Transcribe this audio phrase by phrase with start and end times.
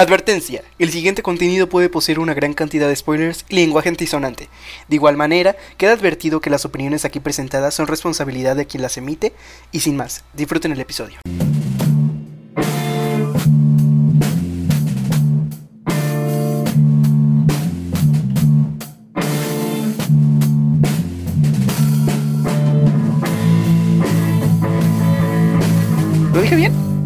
[0.00, 4.48] Advertencia, el siguiente contenido puede poseer una gran cantidad de spoilers y lenguaje antisonante.
[4.88, 8.96] De igual manera, queda advertido que las opiniones aquí presentadas son responsabilidad de quien las
[8.96, 9.34] emite
[9.72, 11.18] y sin más, disfruten el episodio.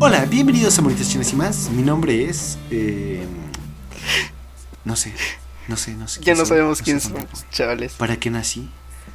[0.06, 1.70] Hola, bienvenidos a Chinas y más.
[1.70, 2.58] Mi nombre es.
[2.70, 3.24] eh,
[4.84, 5.14] no sé,
[5.66, 6.20] no sé, no sé.
[6.22, 7.94] Ya no sabemos quién somos, chavales.
[7.94, 8.68] ¿Para qué nací?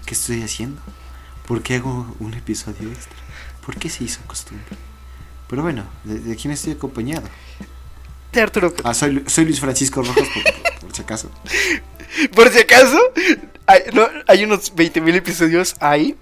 [0.08, 0.82] ¿Qué estoy haciendo?
[1.48, 3.16] ¿Por qué hago un episodio extra?
[3.64, 4.66] ¿Por qué se hizo costumbre?
[5.48, 7.22] Pero bueno, ¿de, de quién estoy acompañado?
[8.34, 8.74] De Arturo.
[8.84, 11.30] Ah, soy, soy Luis Francisco Rojas, por, por- por si acaso.
[12.36, 13.00] Por si acaso,
[13.68, 16.18] hay, no, hay unos 20.000 episodios ahí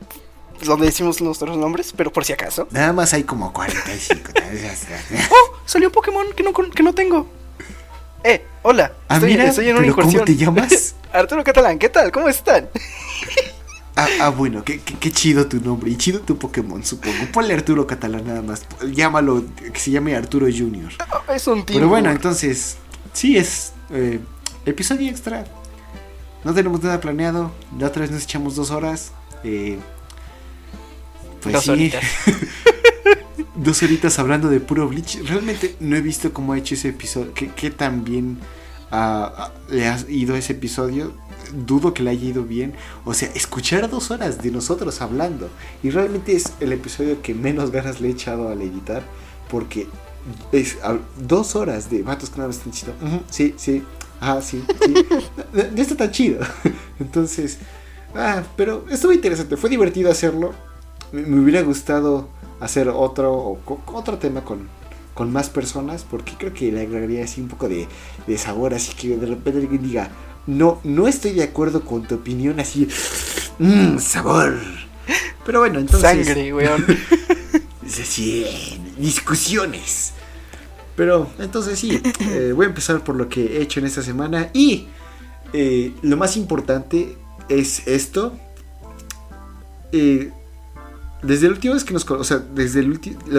[0.66, 2.68] donde decimos nuestros nombres, pero por si acaso.
[2.72, 4.32] Nada más hay como 45.
[5.32, 5.58] ¡Oh!
[5.66, 7.28] Salió un Pokémon que no, que no tengo.
[8.24, 8.94] Eh, hola.
[9.08, 10.96] Ah, estoy, mira, estoy en una pero ¿cómo te llamas?
[11.14, 12.12] Arturo Catalán, ¿qué tal?
[12.12, 12.70] ¿Cómo están?
[14.00, 15.90] Ah, ah, bueno, qué, qué- qué chido tu nombre.
[15.90, 17.18] Y chido tu Pokémon, supongo.
[17.34, 18.62] Ponle Arturo Catalán nada más.
[18.94, 19.44] Llámalo,
[19.74, 20.92] que se llame Arturo Junior.
[21.12, 21.78] Oh, es un tío.
[21.78, 22.78] Pero bueno, entonces,
[23.14, 24.20] sí, es eh,
[24.68, 25.46] episodio extra.
[26.44, 27.52] No tenemos nada planeado.
[27.80, 29.14] La otra vez nos echamos dos horas.
[29.44, 29.80] eh,
[31.42, 32.04] pues Dos sí, horitas.
[33.56, 35.20] dos horitas hablando de puro Bleach.
[35.26, 37.34] Realmente no he visto cómo ha hecho ese episodio.
[37.34, 38.38] Qué, qué tan bien
[39.70, 41.14] le ha ido ese episodio.
[41.66, 42.74] Dudo que le haya ido bien.
[43.06, 45.50] O sea, escuchar dos horas de nosotros hablando.
[45.84, 49.04] Y realmente es el episodio que menos ganas le he echado al editar.
[49.50, 49.88] Porque
[50.52, 50.78] es
[51.18, 52.72] dos horas de vatos que más están.
[53.02, 53.84] "Ujú, sí, sí.
[54.20, 54.94] Ah, sí, sí.
[55.54, 56.40] no, no está tan chido.
[57.00, 57.60] Entonces,
[58.16, 59.56] ah, pero estuvo interesante.
[59.58, 60.54] Fue divertido hacerlo.
[61.11, 64.67] Me, me hubiera gustado hacer otro, o otro tema con,
[65.13, 66.05] con más personas.
[66.09, 67.88] Porque creo que le agregaría así un poco de,
[68.25, 68.73] de sabor.
[68.73, 70.09] Así que de repente alguien diga.
[70.47, 72.88] No, no estoy de acuerdo con tu opinión así.
[73.59, 74.58] Mmm, sabor.
[75.45, 76.25] Pero bueno, entonces.
[76.25, 76.85] Sangre, weón.
[77.88, 78.46] Sí, sí,
[78.97, 80.12] discusiones.
[80.96, 84.50] Pero entonces sí, eh, voy a empezar por lo que he hecho en esta semana.
[84.53, 84.88] Y
[85.53, 87.17] eh, lo más importante
[87.47, 88.38] es esto.
[89.91, 90.31] Eh,
[91.22, 92.09] desde la última vez que nos...
[92.09, 92.89] O sea, desde la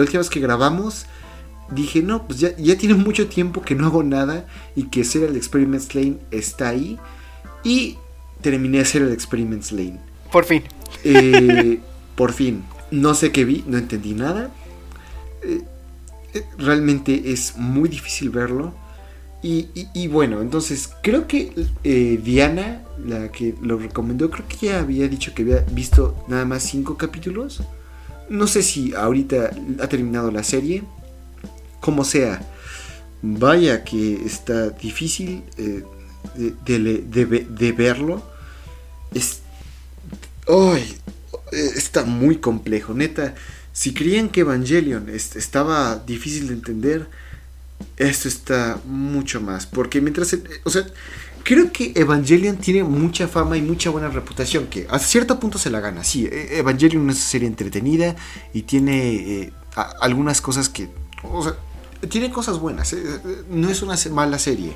[0.01, 1.05] última vez que grabamos,
[1.71, 5.35] dije, no, pues ya, ya tiene mucho tiempo que no hago nada y que Serial
[5.35, 6.99] Experiments Lane está ahí.
[7.63, 7.97] Y
[8.41, 9.99] terminé Serial Experiments Lane.
[10.31, 10.63] Por fin.
[11.03, 11.79] Eh,
[12.15, 14.51] por fin, no sé qué vi, no entendí nada.
[15.43, 15.61] Eh,
[16.33, 18.73] eh, realmente es muy difícil verlo.
[19.41, 21.53] Y, bueno, entonces creo que
[21.85, 26.43] eh, Diana, la que lo recomendó, creo que ya había dicho que había visto nada
[26.45, 27.61] más cinco capítulos.
[28.29, 29.51] No sé si ahorita
[29.81, 30.83] ha terminado la serie.
[31.79, 32.41] Como sea,
[33.21, 35.83] vaya que está difícil eh,
[36.65, 38.21] de, de verlo.
[39.13, 39.41] Es,
[41.51, 43.35] eh, está muy complejo, neta.
[43.73, 47.07] Si creían que Evangelion est- estaba difícil de entender,
[47.97, 49.65] esto está mucho más.
[49.65, 50.85] Porque mientras, eh, o sea,
[51.43, 55.69] creo que Evangelion tiene mucha fama y mucha buena reputación, que a cierto punto se
[55.69, 56.03] la gana.
[56.03, 58.15] Sí, eh, Evangelion es una serie entretenida
[58.53, 59.53] y tiene eh,
[60.01, 60.89] algunas cosas que,
[61.23, 61.55] o sea,
[62.09, 62.93] tiene cosas buenas.
[62.93, 63.19] eh,
[63.49, 64.73] No es una mala serie.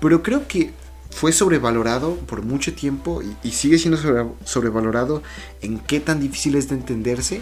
[0.00, 0.72] Pero creo que
[1.10, 5.22] fue sobrevalorado por mucho tiempo y, sigue siendo sobre- sobrevalorado
[5.60, 7.40] en qué tan difícil es de entenderse.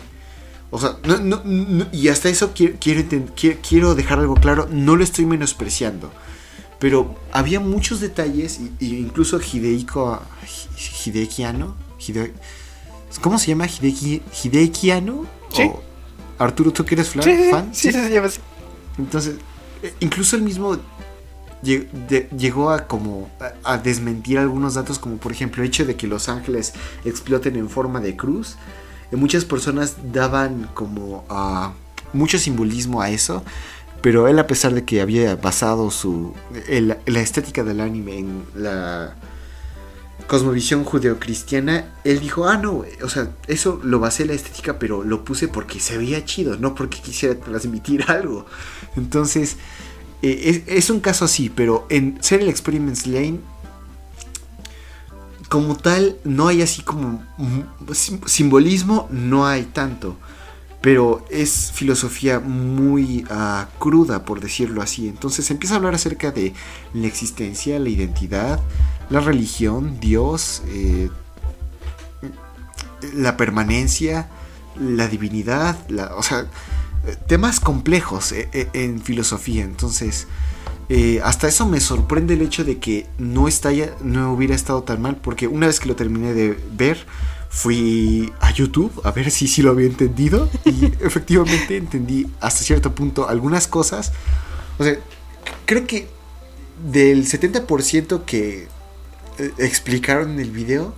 [0.70, 5.02] O sea, no, no- no- y hasta eso quiero, quiero, dejar algo claro, no lo
[5.04, 6.12] estoy menospreciando.
[6.78, 12.32] Pero había muchos detalles, y, y incluso Hidehiko, Hi- Hidekiano, Hide-
[13.20, 13.66] ¿cómo se llama?
[13.66, 15.26] Hideki, Hidekiano?
[15.52, 15.62] Sí.
[15.64, 15.82] O-
[16.38, 17.68] Arturo, ¿tú que eres fla- Sí, sí, fan?
[17.74, 18.40] sí, sí, se llama así.
[18.96, 19.34] Entonces,
[19.82, 20.78] eh, incluso él mismo
[21.62, 23.28] de- llegó a como
[23.64, 26.72] a, a desmentir algunos datos, como por ejemplo el hecho de que los ángeles
[27.04, 28.56] exploten en forma de cruz.
[29.12, 31.72] Muchas personas daban como ah,
[32.12, 33.44] mucho simbolismo a eso,
[34.02, 36.34] pero él a pesar de que había basado su
[37.06, 39.14] la estética del anime en la
[40.30, 45.02] cosmovisión judeocristiana, él dijo, ah, no, o sea, eso lo basé en la estética, pero
[45.02, 48.46] lo puse porque se veía chido, no porque quisiera transmitir algo.
[48.96, 49.56] Entonces,
[50.22, 53.40] eh, es, es un caso así, pero en Serial Experiments Lane,
[55.50, 57.22] como tal, no hay así como
[57.92, 60.16] sim- simbolismo, no hay tanto.
[60.80, 65.08] Pero es filosofía muy ah, cruda, por decirlo así.
[65.08, 66.54] Entonces empieza a hablar acerca de
[66.94, 68.60] la existencia, la identidad,
[69.10, 71.10] la religión, Dios, eh,
[73.12, 74.28] la permanencia,
[74.78, 76.46] la divinidad, la, o sea,
[77.26, 79.64] temas complejos eh, eh, en filosofía.
[79.64, 80.28] Entonces,
[80.92, 84.82] Eh, hasta eso me sorprende el hecho de que no, está ya, no hubiera estado
[84.82, 87.06] tan mal, porque una vez que lo terminé de ver,
[87.48, 92.92] fui a YouTube a ver si sí lo había entendido y efectivamente entendí hasta cierto
[92.92, 94.12] punto algunas cosas.
[94.78, 94.98] O sea,
[95.64, 96.08] creo que
[96.90, 98.66] del 70% que
[99.38, 100.92] eh, explicaron en el video,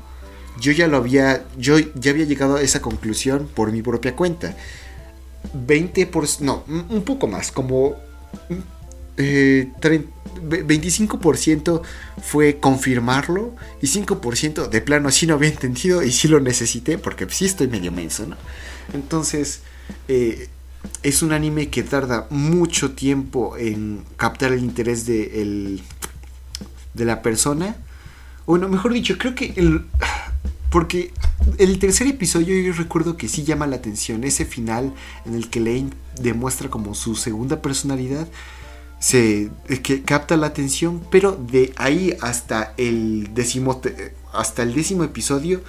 [0.58, 4.56] yo ya lo había, yo ya había llegado a esa conclusión por mi propia cuenta.
[5.54, 7.96] 20%, no, un poco más, como
[9.16, 11.82] 25% eh,
[12.22, 17.26] fue confirmarlo y 5% de plano sí no había entendido y sí lo necesité porque
[17.28, 18.36] sí estoy medio menso, ¿no?
[18.94, 19.60] Entonces,
[20.08, 20.48] eh,
[21.02, 25.80] es un anime que tarda mucho tiempo en captar el interés de,
[26.94, 27.76] de la persona.
[28.46, 29.86] Bueno, mejor dicho, creo que el...
[30.70, 31.12] Porque
[31.58, 34.24] el tercer episodio yo recuerdo que sí llama la atención.
[34.24, 34.94] Ese final
[35.26, 38.26] en el que Lane demuestra como su segunda personalidad.
[39.02, 39.50] Se
[39.82, 41.02] que capta la atención.
[41.10, 43.80] Pero de ahí hasta el décimo.
[44.32, 45.60] Hasta el décimo episodio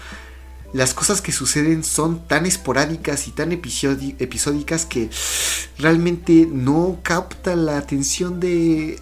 [0.74, 5.09] las cosas que suceden son tan esporádicas y tan episódicas que
[5.77, 9.00] realmente no capta la atención de,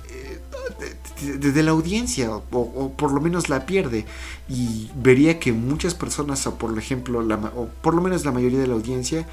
[1.22, 4.06] de, la audiencia o, por lo menos la pierde
[4.50, 8.60] y vería que muchas personas o por ejemplo la, o por lo menos la mayoría
[8.60, 9.26] de la audiencia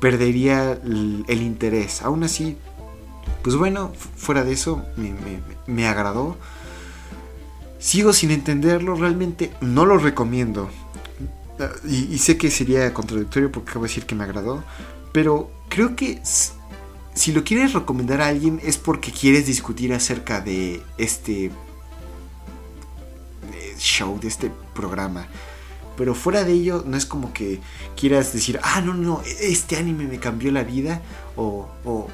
[0.00, 2.56] perdería el, interés aún así
[3.42, 5.14] pues bueno fuera de eso me,
[5.66, 6.36] me agradó
[7.78, 10.70] sigo sin entenderlo realmente no lo recomiendo
[11.84, 14.64] y, sé que sería contradictorio porque acabo de decir que me agradó,
[15.12, 20.82] pero creo que si lo quieres recomendar a alguien es porque quieres discutir acerca de
[20.96, 21.50] este eh,
[23.78, 25.26] show, de este programa.
[25.96, 27.60] Pero fuera de ello, no es como que
[27.94, 31.02] quieras decir, ah, no, no, este anime me cambió la vida.
[31.36, 32.08] O, o,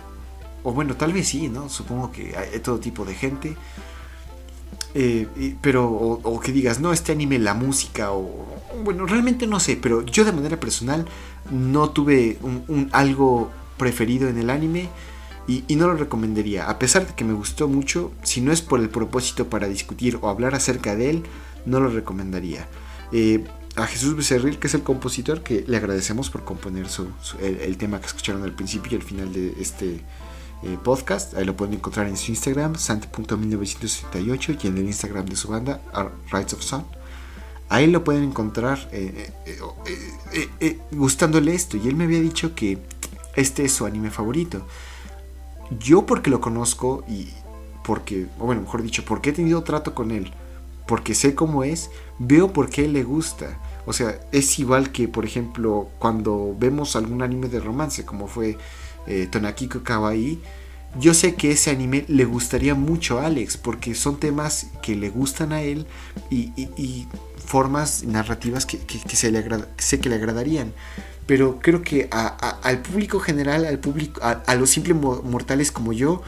[0.66, 1.68] o bueno, tal vez sí, ¿no?
[1.68, 3.56] Supongo que hay todo tipo de gente.
[4.94, 8.28] Eh, pero, o, que digas, no, este anime, la música, o
[8.82, 11.06] bueno, realmente no sé, pero yo de manera personal
[11.52, 14.88] no tuve un, algo preferido en el anime
[15.46, 16.69] y, no lo recomendaría.
[16.69, 20.19] A pesar de que me gustó mucho, si no es por el propósito para discutir
[20.20, 21.22] o hablar acerca de él,
[21.64, 22.66] no lo recomendaría.
[23.12, 23.44] Eh,
[23.76, 27.06] a Jesús Becerril, que es el compositor, que le agradecemos por componer su,
[27.40, 30.00] el, tema que escucharon al principio y al final de este
[30.62, 31.35] eh, podcast.
[31.35, 35.81] Ahí lo pueden encontrar en su Instagram, sant.1968, y en el Instagram de su banda,
[36.31, 36.85] Rights of Sun.
[37.69, 39.32] Ahí lo pueden encontrar eh,
[40.61, 41.76] eh, gustándole esto.
[41.76, 42.79] Y él me había dicho que
[43.35, 44.67] este es su anime favorito.
[45.79, 47.29] Yo porque lo conozco y
[47.85, 50.32] porque, o bueno, mejor dicho, porque he tenido trato con él,
[50.87, 53.58] porque sé cómo es, veo por qué le gusta.
[53.87, 58.58] O sea, es igual que, por ejemplo, cuando vemos algún anime de romance, como fue
[59.06, 60.41] eh, Tonakiko Kawaii,
[60.99, 65.11] yo sé que ese anime le gustaría mucho a Alex, porque son temas que le
[65.11, 65.87] gustan a él
[66.31, 67.06] y,
[67.44, 68.79] formas narrativas que,
[69.14, 69.31] se
[69.79, 70.73] sé que le agradarían.
[71.26, 76.23] Pero creo que al público general, al público, a, los simples mortales como yo,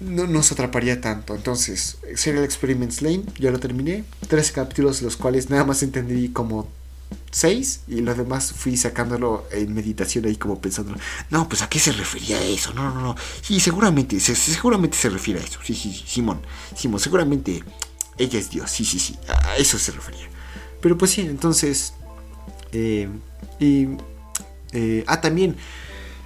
[0.00, 1.34] no nos atraparía tanto.
[1.34, 4.04] Entonces, Serial Experiments Lane, ya lo terminé.
[4.28, 6.68] Tres capítulos, los cuales nada más entendí como
[7.30, 10.94] 6 y los demás fui sacándolo en meditación ahí como pensando,
[11.30, 15.40] no, pues a qué se refería eso, no, no, no, sí, seguramente, seguramente se refiere
[15.40, 16.40] a eso, sí, sí, Simón,
[16.76, 17.62] Simón, seguramente
[18.18, 20.28] ella es Dios, sí, sí, sí, a eso se refería.
[20.80, 21.94] Pero pues sí, entonces,
[22.72, 23.08] eh,
[23.58, 23.88] y,
[24.72, 25.56] eh, ah, también,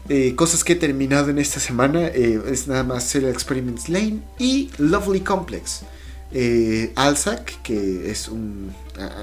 [0.08, 4.70] eh, cosas que he terminado en esta semana es nada más Serial Experiments Lane y
[4.78, 5.82] Lovely Complex.
[6.32, 8.72] Eh, Alzac, que es un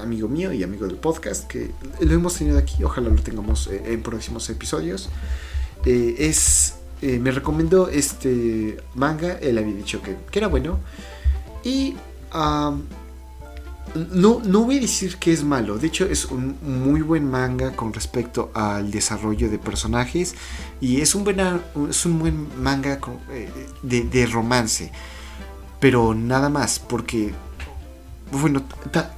[0.02, 1.70] amigo mío y amigo del podcast, que
[2.00, 5.10] lo hemos tenido aquí, ojalá lo tengamos eh, en próximos episodios.
[5.84, 10.78] Eh, es, eh, me recomendó este manga, él había dicho que, era bueno.
[11.62, 11.96] Y
[13.94, 17.76] no, no voy a decir que es malo, de hecho es un muy buen manga
[17.76, 20.34] con respecto al desarrollo de personajes
[20.80, 21.28] y es un,
[21.88, 22.98] es un buen manga
[23.82, 24.90] de, de romance
[25.84, 27.34] pero nada más, porque,
[28.32, 28.62] bueno,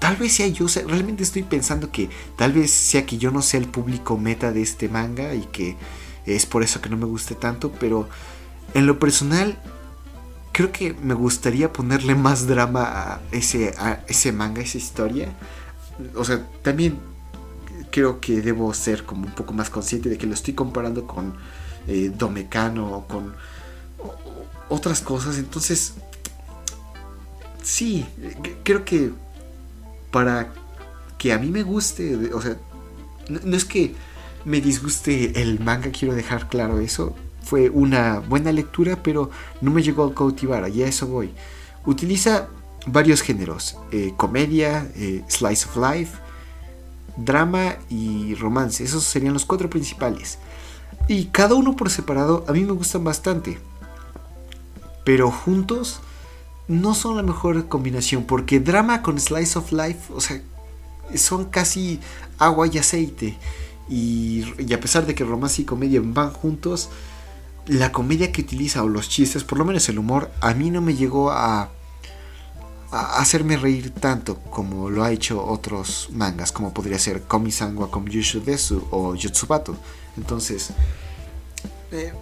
[0.00, 3.60] tal vez sea yo, realmente estoy pensando que tal vez sea que yo no sea
[3.60, 5.76] el público meta de este manga y que
[6.24, 8.08] es por eso que no me guste tanto, pero
[8.74, 9.56] en lo personal
[10.50, 15.28] creo que me gustaría ponerle más drama a ese, a ese manga, a esa historia.
[16.16, 16.98] O sea, también
[17.92, 21.36] creo que debo ser como un poco más consciente de que lo estoy comparando con
[21.86, 23.36] eh, Domecano o con
[24.68, 25.38] otras cosas.
[25.38, 25.94] Entonces,
[27.66, 28.06] sí,
[28.62, 29.10] creo que
[30.12, 30.52] para
[31.18, 32.56] que a mí me guste, o sea,
[33.28, 33.94] no, es que
[34.44, 39.30] me disguste el manga, quiero dejar claro eso, fue una buena lectura, pero
[39.60, 41.32] no me llegó a cautivar, y a eso voy.
[41.84, 42.48] Utiliza
[42.86, 46.18] varios géneros, eh, comedia, eh, slice of life,
[47.16, 48.84] drama y romance.
[48.84, 50.38] Esos serían los cuatro principales.
[51.08, 53.58] Y cada uno por separado a mí me gustan bastante.
[55.04, 56.00] Pero juntos
[56.68, 58.24] no son la mejor combinación.
[58.24, 60.40] Porque drama con slice of life, o sea,
[61.14, 62.00] son casi
[62.38, 63.36] agua y aceite.
[63.88, 66.88] Y, a pesar de que romance y comedia van juntos,
[67.66, 70.80] la comedia que utiliza o los chistes, por lo menos el humor, a mí no
[70.80, 71.70] me llegó a,
[72.90, 77.90] a hacerme reír tanto como lo ha hecho otros mangas, como podría ser Komi-san wa
[77.90, 79.76] Komyushu Desu o Yotsubato.
[80.16, 80.70] Entonces,
[81.92, 82.12] eh,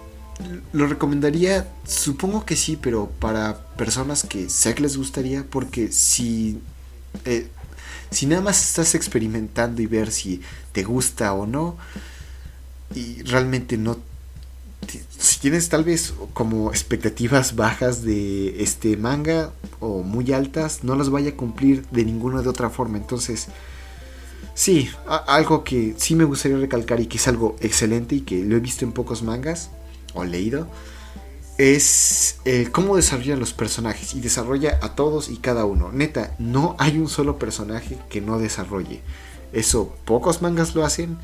[0.73, 6.61] lo recomendaría, supongo que sí, pero para personas que sé que les gustaría, porque si,
[7.25, 7.49] eh,
[8.11, 10.41] si nada más estás experimentando y ver si
[10.73, 11.77] te gusta o no,
[12.95, 13.99] y realmente no
[15.19, 21.09] si tienes tal vez como expectativas bajas de este manga o muy altas, no las
[21.09, 22.99] vaya a cumplir de ninguna de otra forma.
[22.99, 23.49] Entonces,
[24.55, 28.57] sí, algo que sí me gustaría recalcar y que es algo excelente y que lo
[28.57, 29.71] he visto en pocos mangas
[30.15, 30.69] o leído,
[31.59, 35.93] es eh, cómo desarrolla los personajes y desarrolla a todos y cada uno.
[35.93, 39.03] Neta, no hay un solo personaje que no desarrolle.
[39.53, 41.17] Eso pocos mangas lo hacen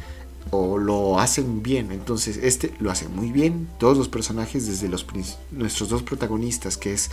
[0.50, 1.90] o lo hacen bien.
[1.90, 3.68] Entonces, este lo hace muy bien.
[3.78, 5.04] Todos los personajes, desde los
[5.50, 7.10] nuestros dos protagonistas, que es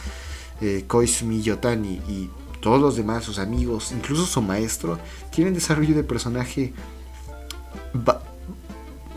[0.61, 2.29] eh, Koizumi Yotani y
[2.61, 4.99] todos los demás, sus amigos, incluso su maestro,
[5.31, 6.73] tienen desarrollo de personaje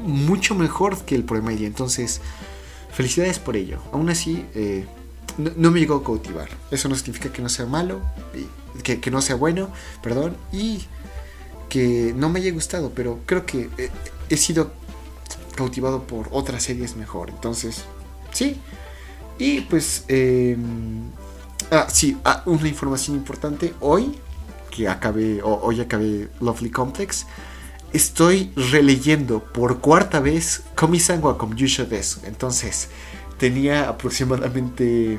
[0.02, 1.66] mucho mejor que el promedio.
[1.66, 2.20] Entonces,
[2.92, 3.80] felicidades por ello.
[3.92, 4.86] Aún así, eh,
[5.38, 6.48] no, me llegó a cautivar.
[6.70, 8.00] Eso no significa que no sea malo,
[8.82, 9.70] que, no sea bueno,
[10.02, 10.82] perdón, y
[11.68, 13.70] que no me haya gustado, pero creo que
[14.28, 14.72] he, sido
[15.54, 17.30] cautivado por otras series mejor.
[17.30, 17.84] Entonces,
[18.32, 18.60] sí.
[19.38, 21.10] Y pues, em,
[21.70, 23.74] ah, sí, ah, una información importante.
[23.80, 24.18] Hoy,
[24.70, 27.26] que acabé, hoy acabé Lovely Complex,
[27.92, 31.36] estoy releyendo por cuarta vez Komi-san wa
[31.88, 32.20] Desu.
[32.24, 32.88] Entonces,
[33.38, 35.18] tenía aproximadamente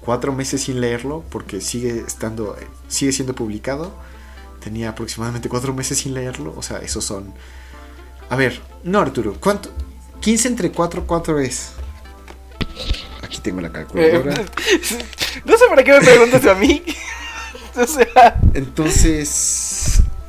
[0.00, 2.56] cuatro meses sin leerlo porque sigue estando,
[2.88, 3.92] sigue siendo publicado
[4.64, 6.54] tenía aproximadamente cuatro meses sin leerlo.
[6.56, 7.34] O sea, esos son.
[8.30, 9.70] A ver, no, Arturo, ¿cuánto?
[10.20, 11.72] 15 entre 4, ¿cuánto es?
[13.22, 14.34] Aquí tengo la calculadora.
[15.44, 16.82] no sé para qué me preguntas a mí.
[17.76, 18.40] o sea.
[18.54, 19.63] Entonces.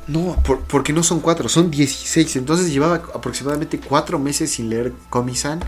[0.08, 2.36] No, porque no son 4, son 16.
[2.36, 5.60] Entonces llevaba aproximadamente 4 meses sin leer Komi-san.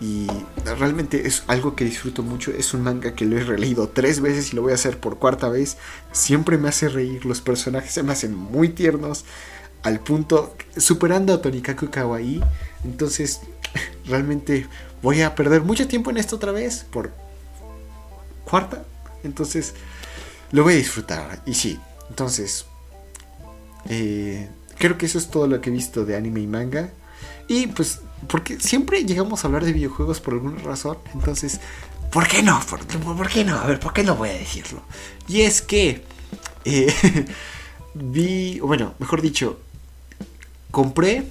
[0.00, 0.26] Y
[0.64, 2.50] realmente es algo que disfruto mucho.
[2.52, 5.18] Es un manga que lo he releído tres veces y lo voy a hacer por
[5.18, 5.76] cuarta vez.
[6.12, 7.24] Siempre me hace reír.
[7.24, 9.24] Los personajes se me hacen muy tiernos.
[9.82, 12.42] Al punto, superando a Tonikaku Kawaii.
[12.84, 13.40] Entonces,
[14.06, 14.66] realmente
[15.02, 16.86] voy a perder mucho tiempo en esto otra vez.
[16.90, 17.12] Por
[18.44, 18.84] cuarta.
[19.22, 19.74] Entonces,
[20.50, 21.42] lo voy a disfrutar.
[21.46, 21.78] Y sí,
[22.10, 22.66] entonces,
[23.88, 26.90] eh, creo que eso es todo lo que he visto de anime y manga.
[27.48, 30.98] Y pues porque siempre llegamos a hablar de videojuegos por alguna razón.
[31.14, 31.60] Entonces,
[32.10, 32.60] ¿por qué no?
[32.68, 33.56] ¿Por, qué no?
[33.56, 34.80] A ver, ¿por qué no voy a decirlo?
[35.28, 36.02] Y es que
[36.64, 36.92] eh,
[37.94, 39.60] vi, bueno, mejor dicho,
[40.70, 41.26] compré...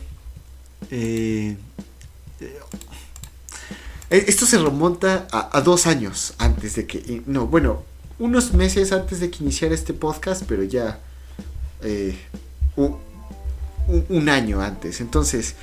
[0.91, 1.57] Eh,
[2.39, 2.59] eh,
[4.09, 7.23] esto se remonta a, dos años antes de que...
[7.25, 7.83] No, bueno,
[8.19, 10.99] unos meses antes de que iniciara este podcast, pero ya...
[12.77, 15.01] un año antes.
[15.01, 15.55] Entonces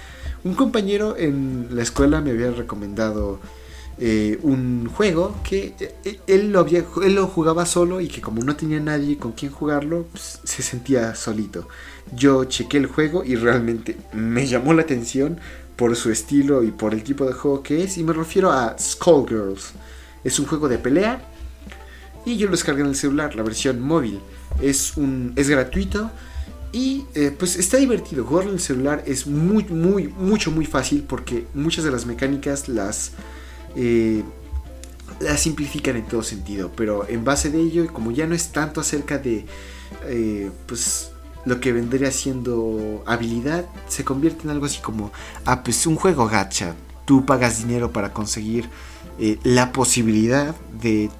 [0.45, 3.38] un compañero en la escuela me había recomendado
[3.99, 8.57] eh, un juego que eh, él lo, él lo jugaba solo y que como no
[8.57, 11.69] tenía nadie con quien jugarlo, pues, se sentía solito.
[12.12, 15.38] Yo chequé el juego y realmente me llamó la atención
[15.76, 17.97] por su estilo y por el tipo de juego que es.
[17.97, 19.75] Y me refiero a Skullgirls.
[20.25, 21.23] Es un juego de pelea
[22.26, 24.21] y yo lo descargué en el celular, la versión móvil.
[24.61, 26.11] Es, un, es gratuito
[26.73, 28.25] y eh, pues está divertido.
[28.25, 32.67] Jugarlo en el celular es muy, muy, mucho, muy fácil porque muchas de las mecánicas
[32.69, 33.12] las,
[33.76, 34.23] eh,
[35.21, 36.73] las simplifican en todo sentido.
[36.75, 39.45] Pero en base de ello, como ya no es tanto acerca de
[40.07, 41.11] eh, pues
[41.45, 45.12] lo que vendría siendo habilidad, se convierte en algo así como,
[45.45, 46.75] ah, pues un juego gacha.
[47.05, 48.69] Tú pagas dinero para conseguir
[49.45, 51.11] la posibilidad de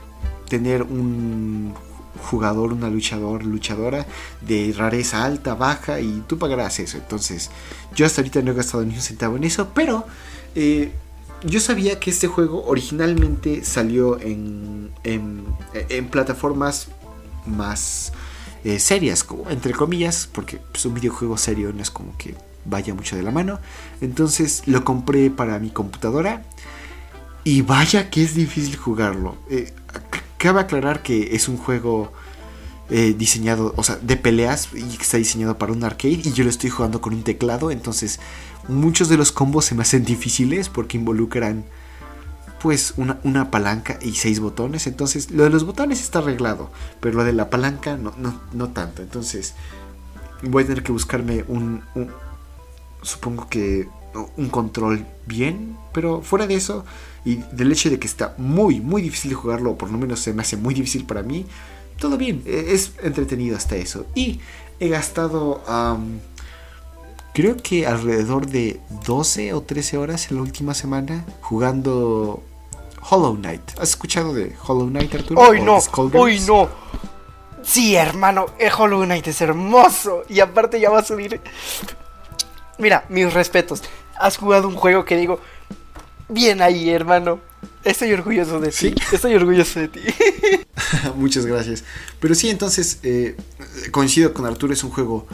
[0.49, 1.75] tener un
[2.21, 4.07] jugador, una luchador, luchadora
[4.41, 6.99] de rareza alta, baja y tú pagarás eso.
[6.99, 7.51] Entonces,
[7.95, 10.07] yo hasta ahorita no he gastado ni un centavo en eso, pero
[10.55, 10.93] eh,
[11.45, 16.89] yo sabía que este juego originalmente salió en, en, plataformas
[17.47, 18.13] más
[18.65, 22.95] eh, serias, como, entre comillas, porque pues, un videojuego serio no es como que vaya
[22.95, 23.59] mucho de la mano.
[24.01, 26.45] Entonces lo compré para mi computadora
[27.45, 29.37] y vaya que es difícil jugarlo.
[29.51, 29.73] Eh,
[30.43, 32.13] cabe aclarar que es un juego
[32.91, 36.43] eh, diseñado, o sea, de peleas y que está diseñado para un arcade y yo
[36.43, 38.19] lo estoy jugando con un teclado, entonces
[38.67, 41.65] muchos de los combos se me hacen difíciles porque involucran
[42.61, 44.89] pues una, palanca y seis botones.
[44.89, 48.13] Entonces lo de los botones está arreglado, pero lo de la palanca no,
[48.53, 49.03] no, tanto.
[49.03, 49.55] Entonces
[50.43, 51.83] voy a tener que buscarme un,
[53.03, 53.89] supongo que
[54.37, 56.85] un control bien, pero fuera de eso
[57.25, 60.21] y del hecho de que está muy, muy difícil de jugarlo, o por lo menos
[60.21, 61.47] se me hace muy difícil para mí,
[61.99, 64.07] todo bien, e, es entretenido hasta eso.
[64.15, 64.41] Y
[64.81, 65.63] he gastado...
[65.69, 66.19] Um,
[67.33, 72.43] creo que alrededor de 12 o 13 horas en la última semana jugando
[73.09, 73.63] Hollow Knight.
[73.79, 75.41] ¿Has escuchado de Hollow Knight, Arturo?
[75.41, 75.79] ¡Hoy no!
[76.15, 76.69] ¡Hoy no!
[77.63, 80.25] Sí, hermano, eh, Hollow Knight es hermoso.
[80.29, 81.41] Y aparte ya va a subir.
[82.79, 83.83] Mira, mis respetos.
[84.19, 85.41] Has jugado un juego que digo.
[86.29, 87.41] Bien ahí, hermano.
[87.85, 88.95] Estoy orgulloso de ti.
[89.13, 90.01] Estoy orgulloso de ti.
[91.17, 91.85] Muchas gracias.
[92.21, 93.37] Pero sí, entonces eh,
[93.91, 94.73] coincido con Arturo.
[94.73, 95.27] Es un juego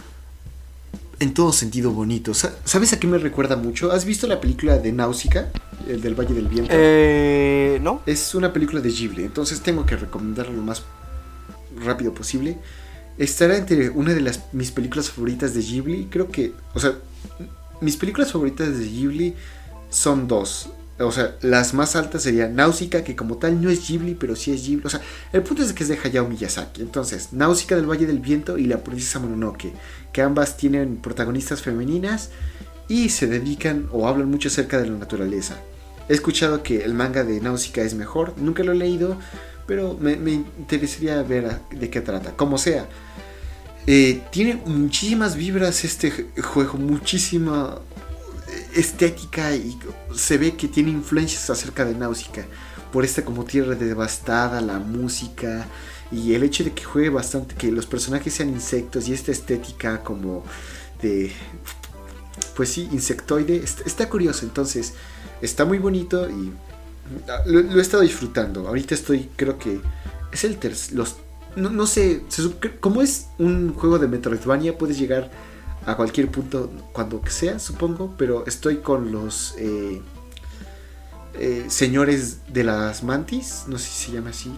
[1.21, 2.33] en todo sentido bonito.
[2.35, 3.92] ¿Sabes a qué me recuerda mucho?
[3.92, 5.50] ¿Has visto la película de Náusica?
[5.88, 6.71] El del Valle del Viento.
[6.73, 8.02] Eh, no.
[8.07, 10.83] Es una película de Ghibli, entonces tengo que recomendarla lo más
[11.85, 12.59] rápido posible.
[13.16, 16.07] Estará entre una de las mis películas favoritas de Ghibli.
[16.09, 16.95] Creo que, o sea,
[17.80, 19.35] mis películas favoritas de Ghibli
[19.90, 20.71] son dos.
[21.00, 24.52] O sea, las más altas serían Náusica, que como tal no es Ghibli, pero sí
[24.52, 24.84] es Ghibli.
[24.84, 25.00] O sea,
[25.32, 26.82] el punto es que es de Hayao Miyazaki.
[26.82, 29.72] Entonces, Náusica del Valle del Viento y La Princesa Mononoke,
[30.12, 32.30] que ambas tienen protagonistas femeninas
[32.88, 35.60] y se dedican o hablan mucho acerca de la naturaleza.
[36.08, 39.18] He escuchado que el manga de Náusica es mejor, nunca lo he leído,
[39.66, 42.32] pero me, interesaría ver de qué trata.
[42.32, 42.88] Como sea,
[43.86, 46.10] eh, tiene muchísimas vibras este
[46.42, 47.78] juego, muchísima
[48.75, 49.78] estética y
[50.14, 52.44] se ve que tiene influencias acerca de Náusica.
[52.92, 55.66] Por esta como tierra devastada, la música
[56.10, 60.02] y el hecho de que juegue bastante, que los personajes sean insectos y esta estética
[60.02, 60.42] como
[61.02, 61.33] de,
[62.57, 64.46] pues sí, insectoide, está, curioso.
[64.46, 64.94] Entonces,
[65.42, 66.52] está muy bonito y
[67.46, 68.66] lo, he estado disfrutando.
[68.68, 69.81] Ahorita estoy, creo que
[70.33, 71.16] es el tercer, los,
[71.57, 72.22] no, no sé,
[72.81, 75.31] como es un juego de Metroidvania, puedes llegar
[75.86, 80.02] a cualquier punto cuando sea, supongo, pero estoy con los eh,
[81.34, 84.52] eh, señores de las mantis, no sé si se llama así.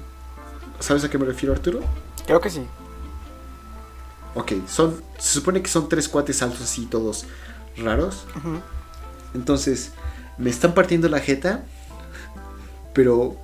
[0.80, 1.80] ¿Sabes a qué me refiero, Arturo?
[2.26, 2.62] Creo que sí.
[4.34, 7.26] Ok, son, se supone que son tres cuates altos así, todos
[7.76, 8.24] raros.
[9.34, 9.92] Entonces,
[10.38, 11.64] me están partiendo la jeta,
[12.94, 13.36] pero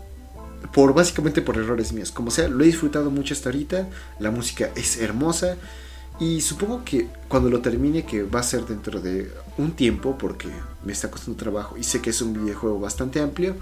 [0.72, 2.10] por básicamente por errores míos.
[2.10, 3.88] Como sea, lo he disfrutado mucho hasta ahorita.
[4.18, 5.56] La música es hermosa.
[6.18, 10.48] Y supongo que cuando lo termine, que va a ser dentro de un tiempo, porque
[10.85, 13.57] me está costando trabajo y sé que es un videojuego bastante amplio,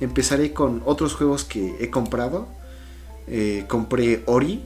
[0.00, 2.48] empezaré con otros juegos que he comprado.
[3.26, 4.62] Eh, compré Ori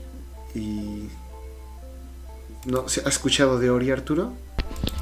[0.53, 1.07] y...
[2.65, 2.81] ¿No?
[2.81, 4.33] ¿Has escuchado de Ori, Arturo?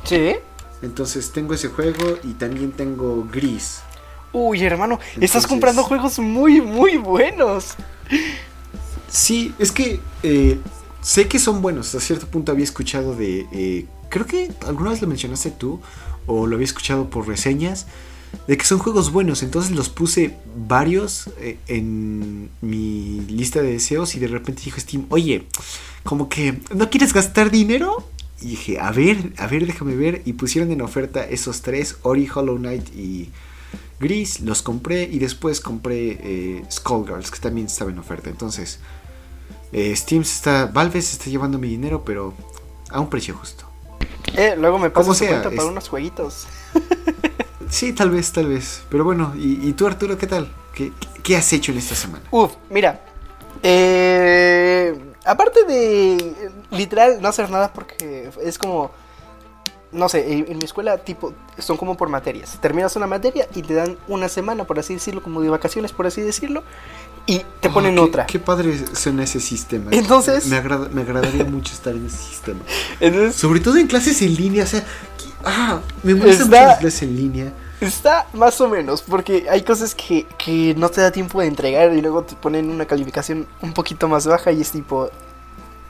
[0.06, 0.36] Sí.
[0.82, 3.82] Entonces tengo ese juego y también tengo Gris.
[4.32, 7.76] Uy, hermano, estás comprando juegos muy, muy buenos.
[9.10, 10.60] Sí, es que eh,
[11.02, 11.94] sé que son buenos.
[11.96, 13.48] A cierto punto había escuchado de.
[13.52, 15.80] Eh, creo que alguna vez lo mencionaste tú,
[16.26, 17.88] o lo había escuchado por reseñas,
[18.48, 19.44] de que son juegos buenos.
[19.44, 25.06] Entonces los puse varios eh, en mi lista de deseos y de repente dijo Steam,
[25.10, 25.46] oye,
[26.04, 28.06] como que, ¿no quieres gastar dinero?
[28.42, 30.22] Y dije, a ver, a ver, déjame ver.
[30.26, 33.30] Y pusieron en oferta esos tres, Ori, Hollow Knight y
[34.00, 34.40] Gris.
[34.40, 38.30] Los compré y después compré eh, Skullgirls, que también estaba en oferta.
[38.30, 38.80] Entonces,
[39.72, 42.34] eh, Steam está, Valve se está llevando mi dinero, pero
[42.90, 43.66] a un precio justo.
[44.36, 46.48] Eh, luego me paso cuenta para unos jueguitos.
[47.70, 48.84] sí, tal vez, tal vez.
[48.90, 50.52] Pero bueno, ¿y, tú Arturo qué tal?
[51.24, 52.24] ¿Qué, has hecho en esta semana?
[52.32, 53.02] Uf, mira.
[53.62, 58.92] Eh, aparte de literal no hacer nada porque es como
[59.92, 62.58] no sé, en, mi escuela tipo son como por materias.
[62.62, 66.06] Terminas una materia y te dan una semana, por así decirlo, como de vacaciones, por
[66.06, 66.64] así decirlo,
[67.30, 68.26] y te ponen otra.
[68.26, 69.92] Qué padre suena ese sistema.
[69.92, 72.60] Entonces, me, me agradaría mucho estar en ese sistema.
[73.34, 74.84] Sobre todo en clases en línea, o sea,
[75.46, 77.54] ah, me gustan las clases en línea.
[77.82, 81.94] Está más o menos, porque hay cosas que, que no te da tiempo de entregar
[81.94, 85.12] y luego te ponen una calificación un poquito más baja y es tipo,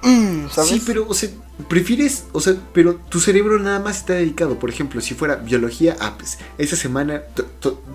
[0.02, 1.30] Mm, sí, pero, o sea,
[1.67, 4.58] prefieres, o sea, pero tu cerebro nada más está dedicado.
[4.58, 7.23] Por ejemplo, si fuera biología, ah, pues esta semana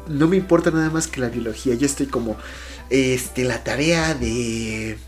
[0.08, 1.74] no me importa nada más que la biología.
[1.74, 2.36] Yo estoy como,
[2.90, 4.98] este, la tarea de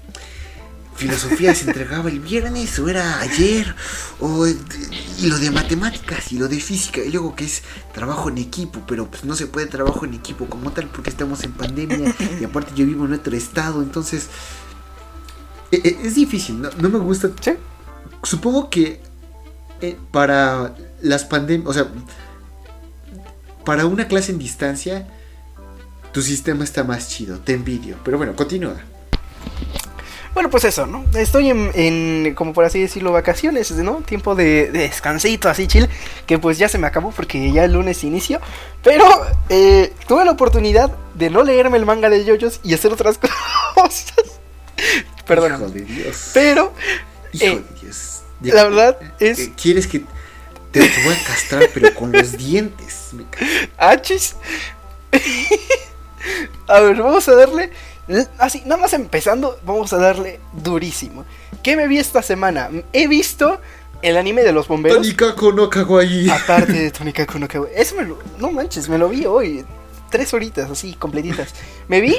[0.96, 3.74] filosofía se entregaba el viernes o era ayer,
[4.20, 7.62] o, y lo de matemáticas y lo de física, y luego que es
[7.92, 11.44] trabajo en equipo, pero pues no se puede trabajo en equipo como tal porque estamos
[11.44, 14.28] en pandemia y aparte yo vivo en otro estado, entonces
[15.70, 17.30] e, e, es difícil, no, me gusta.
[18.22, 19.00] Supongo que
[19.80, 21.88] eh, para las pandemias, o sea,
[23.64, 25.08] para una clase en distancia,
[26.16, 28.74] tu sistema está más chido, te envidio, pero bueno, continúa.
[30.32, 31.04] Bueno, pues eso, ¿no?
[31.14, 33.96] Estoy en, como por así decirlo, vacaciones, ¿no?
[33.96, 35.90] Tiempo de, descansito, así chill,
[36.26, 38.40] que pues ya se me acabó porque ya el lunes inicio.
[38.82, 39.04] Pero
[39.50, 43.20] eh, tuve la oportunidad de no leerme el manga de yoyos y hacer otras
[43.74, 44.14] cosas.
[45.26, 45.52] Perdón.
[45.52, 46.30] Hijo de Dios.
[46.32, 46.72] Pero...
[47.34, 48.22] Hijo eh, de Dios.
[48.40, 49.50] la verdad es...
[49.60, 50.02] ¿Quieres que
[50.70, 53.10] te, voy a castrar, pero con los dientes?
[53.76, 54.34] ¿Achis?
[56.68, 57.70] a ver, vamos a darle
[58.38, 61.24] Así, nada más empezando, vamos a darle durísimo.
[61.62, 62.70] ¿Qué me vi esta semana?
[62.92, 63.60] He visto
[64.00, 64.98] el anime de los bomberos.
[64.98, 66.30] Tonikako no Kawaii.
[66.30, 67.72] Aparte de Tonikako no Kawaii.
[67.74, 69.64] Eso me lo, no manches, me lo vi hoy.
[70.10, 71.52] Tres horitas, así, completitas.
[71.88, 72.16] Me vi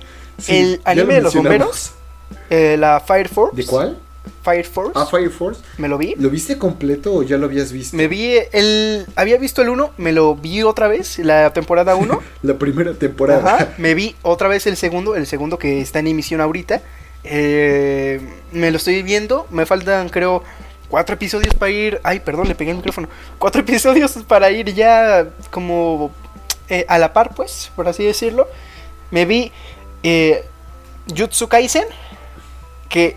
[0.48, 1.92] el anime de los bomberos.
[2.50, 3.56] Eh, la Fire Force.
[3.56, 3.98] ¿De cuál?
[4.42, 4.92] Fire Force.
[4.94, 5.60] Ah, Fire Force.
[5.78, 6.14] Me lo vi.
[6.16, 7.96] ¿Lo viste completo o ya lo habías visto?
[7.96, 9.06] Me vi el.
[9.16, 12.20] Había visto el 1, me lo vi otra vez, la temporada 1.
[12.42, 13.54] la primera temporada.
[13.54, 13.74] Ajá.
[13.78, 16.82] Me vi otra vez el segundo, el segundo que está en emisión ahorita.
[17.24, 18.20] Eh,
[18.52, 19.46] me lo estoy viendo.
[19.50, 20.42] Me faltan, creo,
[20.88, 22.00] cuatro episodios para ir.
[22.02, 23.08] Ay, perdón, le pegué el micrófono.
[23.38, 26.10] Cuatro episodios para ir ya como
[26.68, 28.48] eh, a la par, pues, por así decirlo.
[29.10, 29.52] Me vi
[30.02, 30.44] eh,
[31.14, 31.84] Jutsu Kaisen.
[32.88, 33.16] Que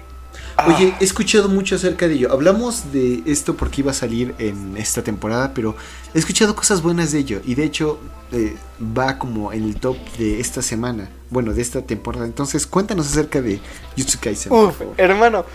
[0.68, 2.32] Oye, he escuchado mucho acerca de ello.
[2.32, 5.76] Hablamos de esto porque iba a salir en esta temporada, pero
[6.14, 7.42] he escuchado cosas buenas de ello.
[7.44, 8.00] Y de hecho,
[8.32, 11.10] eh, va como en el top de esta semana.
[11.30, 12.26] Bueno, de esta temporada.
[12.26, 13.60] Entonces, cuéntanos acerca de
[13.98, 14.54] Jutsu Kaisen.
[14.54, 15.46] Uf, hermano.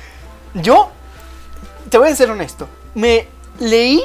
[0.55, 0.91] Yo
[1.89, 2.69] te voy a ser honesto.
[2.95, 3.29] Me
[3.61, 4.03] leí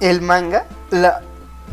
[0.00, 1.22] el manga, la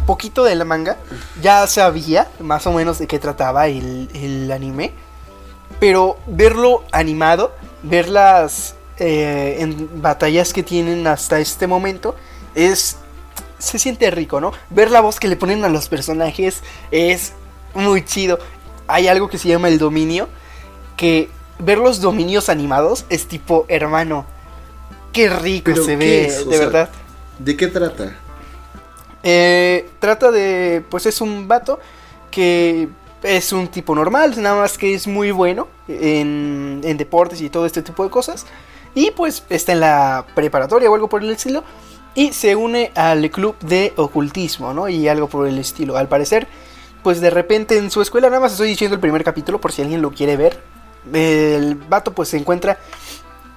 [0.06, 0.98] poquito de la manga.
[1.42, 4.92] Ya sabía más o menos de qué trataba el, el anime.
[5.80, 12.16] Pero verlo animado ver las eh, en batallas que tienen hasta este momento
[12.56, 12.98] es
[13.60, 14.52] se siente rico, ¿no?
[14.70, 16.62] Ver la voz que le ponen a los personajes
[16.92, 17.34] es
[17.74, 18.40] muy chido.
[18.88, 20.28] Hay algo que se llama el dominio,
[20.98, 24.26] que ver los dominios animados es tipo, hermano,
[25.12, 26.90] qué rico se ve, de verdad.
[27.38, 28.16] ¿De qué trata?
[29.24, 31.80] Eh, trata de, pues es un vato
[32.32, 32.88] que
[33.24, 37.82] es un tipo normal, nada más que es muy bueno en, deportes y todo este
[37.82, 38.46] tipo de cosas.
[38.96, 41.64] Y pues está en la preparatoria o algo por el estilo.
[42.16, 44.90] Y se une al club de ocultismo, ¿no?
[44.90, 45.96] Y algo por el estilo.
[45.96, 46.48] Al parecer,
[47.04, 49.84] pues de repente en su escuela, nada más estoy diciendo el primer capítulo por si
[49.84, 50.62] alguien lo quiere ver.
[51.14, 52.80] El vato pues se encuentra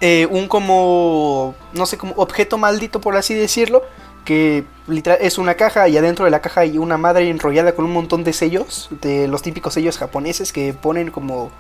[0.01, 3.83] eh, un como, no sé, como objeto maldito por así decirlo
[4.25, 7.85] que literal es una caja y adentro de la caja hay una madre enrollada con
[7.85, 11.51] un montón de sellos, de los típicos sellos japoneses que ponen como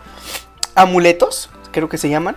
[0.74, 2.36] amuletos, creo que se llaman,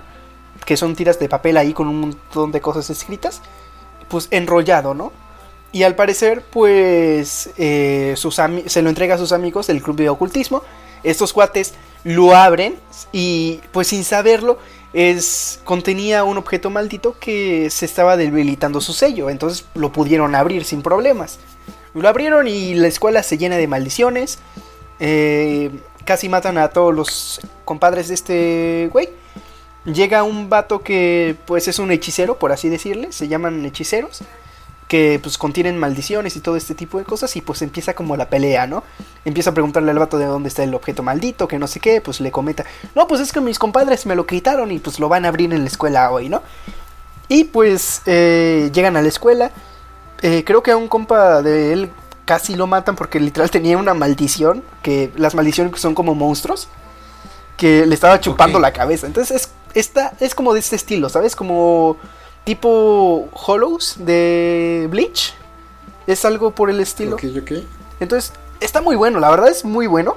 [0.65, 3.41] que son tiras de papel ahí con un montón de cosas escritas,
[4.07, 5.11] pues enrollado, ¿no?
[5.71, 10.63] Y al parecer, pues, eh, se lo entrega a sus amigos del club de ocultismo.
[11.03, 11.73] Estos cuates
[12.05, 12.79] lo abren
[13.11, 14.57] y, pues, sin saberlo,
[14.95, 20.63] es contenía un objeto maldito que se estaba debilitando su sello, entonces lo pudieron abrir
[20.63, 21.37] sin problemas.
[21.93, 24.39] Lo abrieron y la escuela se llena de maldiciones.
[25.01, 25.69] Eh,
[26.05, 29.09] casi matan a todos los compadres de este güey.
[29.83, 34.23] Llega un vato que pues es un hechicero, por así decirle, se llaman hechiceros
[34.87, 38.29] que pues contienen maldiciones y todo este tipo de cosas y pues empieza como la
[38.29, 38.83] pelea, ¿no?
[39.23, 42.01] Empieza a preguntarle al vato de dónde está el objeto maldito, que no sé qué,
[42.01, 45.09] pues le comenta, no, pues es que mis compadres me lo quitaron y pues lo
[45.09, 46.43] van a abrir en la escuela hoy, ¿no?
[47.27, 49.51] Y pues eh, llegan a la escuela,
[50.21, 51.89] eh, creo que a un compa de él
[52.25, 56.67] casi lo matan porque literal tenía una maldición, que las maldiciones son como monstruos,
[57.57, 61.35] que le estaba chupando la cabeza, entonces es, esta, es como de este estilo, ¿sabes?
[61.35, 61.97] Como
[62.45, 65.33] tipo Hollows de Bleach.
[66.07, 67.17] Es algo por el estilo.
[67.17, 67.51] Ok, ok.
[67.99, 68.31] Entonces,
[68.61, 70.15] está muy bueno, la verdad es muy bueno.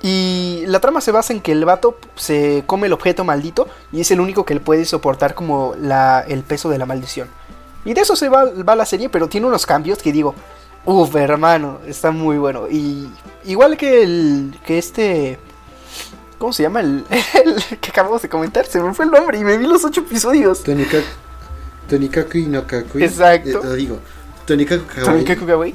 [0.00, 4.00] Y la trama se basa en que el vato se come el objeto maldito y
[4.00, 7.28] es el único que le puede soportar como la, el peso de la maldición.
[7.84, 10.36] Y de eso se va, va la serie, pero tiene unos cambios que digo,
[10.84, 12.68] uff, hermano, está muy bueno.
[12.70, 13.08] Y
[13.44, 15.38] igual que el que este
[16.38, 17.04] ¿Cómo se llama el,
[17.80, 18.64] que acabamos de comentar?
[18.66, 20.62] Se me fue el nombre y me vi los ocho episodios.
[21.88, 23.02] Tonikaku no Kakui.
[23.02, 23.74] Exacto.
[23.74, 23.98] Eh, digo,
[24.46, 25.04] Tonikaku Kawaii.
[25.06, 25.74] Tonikaku Kawaii.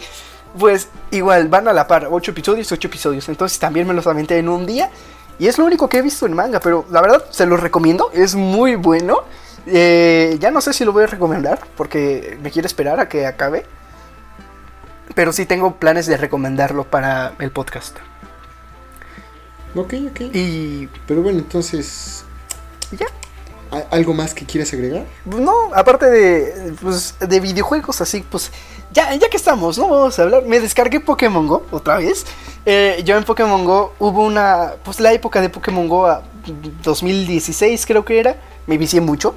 [0.57, 3.27] Pues igual, van a la par, 8 episodios, 8 episodios.
[3.29, 4.89] Entonces también me los aventé en un día.
[5.39, 8.11] Y es lo único que he visto en manga, pero la verdad se lo recomiendo,
[8.13, 9.23] es muy bueno.
[9.65, 13.25] Eh, ya no sé si lo voy a recomendar porque me quiere esperar a que
[13.25, 13.65] acabe.
[15.15, 17.97] Pero sí tengo planes de recomendarlo para el podcast.
[19.75, 20.21] Ok, ok.
[20.33, 22.25] Y Pero bueno, entonces,
[22.91, 23.07] ya.
[23.73, 25.05] ¿A- ¿algo más que quieras agregar?
[25.25, 28.51] No, aparte de, pues, de videojuegos así, pues
[28.91, 29.87] ya, ya que estamos, ¿no?
[29.89, 30.43] Vamos a hablar.
[30.45, 32.25] Me descargué Pokémon Go otra vez.
[32.65, 36.21] Eh, yo en Pokémon Go hubo una, pues la época de Pokémon Go a
[36.83, 38.35] 2016 creo que era.
[38.67, 39.33] Me vicié mucho.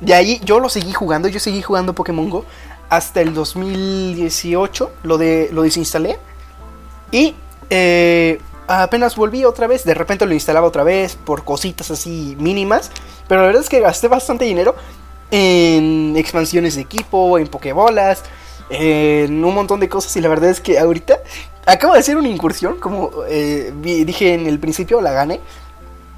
[0.00, 2.44] De ahí yo lo seguí jugando, yo seguí jugando Pokémon Go
[2.88, 4.92] hasta el 2018.
[5.02, 6.18] Lo, de, lo desinstalé.
[7.10, 7.34] Y
[7.70, 9.84] eh, apenas volví otra vez.
[9.84, 12.90] De repente lo instalaba otra vez por cositas así mínimas.
[13.26, 14.74] Pero la verdad es que gasté bastante dinero
[15.30, 18.22] en expansiones de equipo, en pokebolas,
[18.70, 20.14] en un montón de cosas.
[20.16, 21.18] Y la verdad es que ahorita
[21.66, 22.78] acabo de hacer una incursión.
[22.78, 25.40] Como eh, dije en el principio, la gané.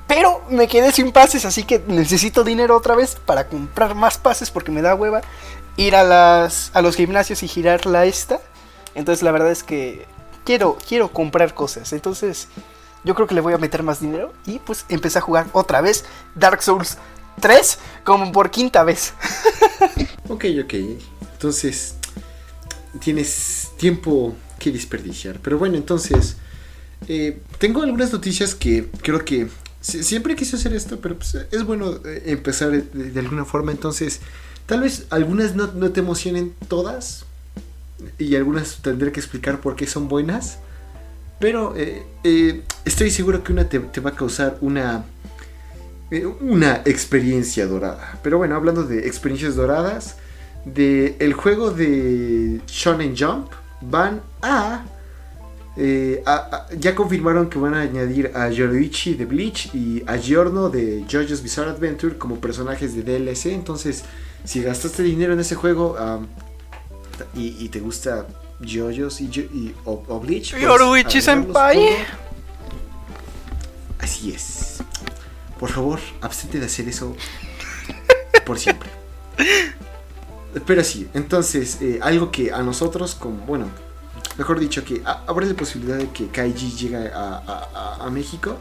[0.06, 4.50] Pero me quedé sin pases, así que necesito dinero otra vez para comprar más pases
[4.50, 5.20] porque me da hueva
[5.76, 8.40] ir a las a los gimnasios y girar la esta.
[8.96, 10.06] Entonces la verdad es que
[10.44, 11.92] quiero quiero comprar cosas.
[11.92, 12.48] Entonces
[13.04, 15.80] yo creo que le voy a meter más dinero y pues empecé a jugar otra
[15.80, 16.98] vez Dark Souls
[17.40, 19.14] 3 como por quinta vez.
[20.28, 20.74] Ok, ok.
[21.32, 21.94] Entonces,
[23.00, 25.38] tienes tiempo que desperdiciar.
[25.40, 26.36] Pero bueno, entonces,
[27.08, 29.48] eh, tengo algunas noticias que creo que
[29.80, 33.72] si- siempre quise hacer esto, pero pues, es bueno eh, empezar de, de alguna forma.
[33.72, 34.20] Entonces,
[34.66, 37.24] tal vez algunas no, no te emocionen todas
[38.18, 40.58] y algunas tendré que explicar por qué son buenas.
[41.38, 45.04] Pero eh, eh, estoy seguro que una te, va a causar una
[46.10, 48.18] eh, una experiencia dorada.
[48.22, 50.16] Pero bueno, hablando de experiencias doradas,
[50.64, 54.84] de el juego de Shonen Jump van a-
[56.78, 61.42] ya confirmaron que van a añadir a Yoruichi de Bleach y a Giorno de JoJo's
[61.42, 63.46] Bizarre Adventure como personajes de DLC.
[63.46, 64.04] Entonces,
[64.44, 65.96] si gastaste dinero en ese juego
[67.34, 68.26] y, y te gusta
[68.60, 71.76] JoJo's y, y- o, o Bleach, pues, Yoruichi agregarlos senpai.
[71.76, 71.86] todo.
[74.00, 74.78] Así es.
[75.58, 77.14] Por favor, abstente de hacer eso
[78.46, 78.88] por siempre.
[80.66, 83.66] Pero sí, entonces, eh, algo que a nosotros, como, bueno,
[84.36, 87.68] mejor dicho, que abre la posibilidad de que Kaiji llegue a, a-
[88.00, 88.58] a- a México.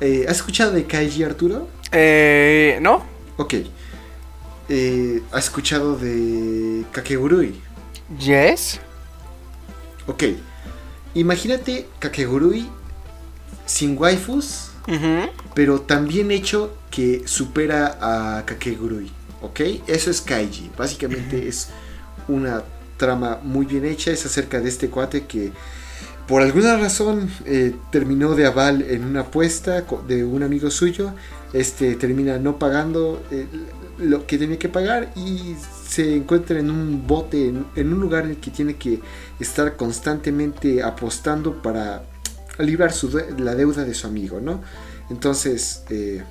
[0.00, 1.68] Eh, ¿Has escuchado de Kaiji Arturo?
[1.90, 3.04] Eh, ¿no?
[3.36, 3.54] Ok.
[4.68, 7.60] Eh, ¿Has escuchado de Kakegurui?
[8.16, 8.80] Yes.
[10.06, 10.24] Ok.
[11.14, 12.68] Imagínate Kakegurui
[13.66, 14.70] sin waifus,
[15.54, 19.10] pero también hecho que supera a Kakegurui.
[19.42, 19.60] ¿Ok?
[19.86, 20.70] Eso es Kaiji.
[20.76, 21.68] Básicamente es
[22.28, 22.62] una
[22.96, 24.10] trama muy bien hecha.
[24.10, 25.52] Es acerca de este cuate que
[26.26, 31.12] por alguna razón eh, terminó de aval en una apuesta de un amigo suyo.
[31.52, 33.46] Este termina no pagando eh,
[33.98, 35.56] lo que tenía que pagar y
[35.88, 39.00] se encuentra en un bote, en, en un lugar en el que tiene que
[39.40, 42.04] estar constantemente apostando para
[42.58, 44.60] librar su de- la deuda de su amigo, ¿no?
[45.10, 46.22] Entonces, eh,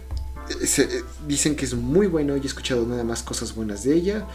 [0.63, 3.95] se- eh, dicen que es muy bueno y he escuchado nada más cosas buenas de
[3.95, 4.25] ella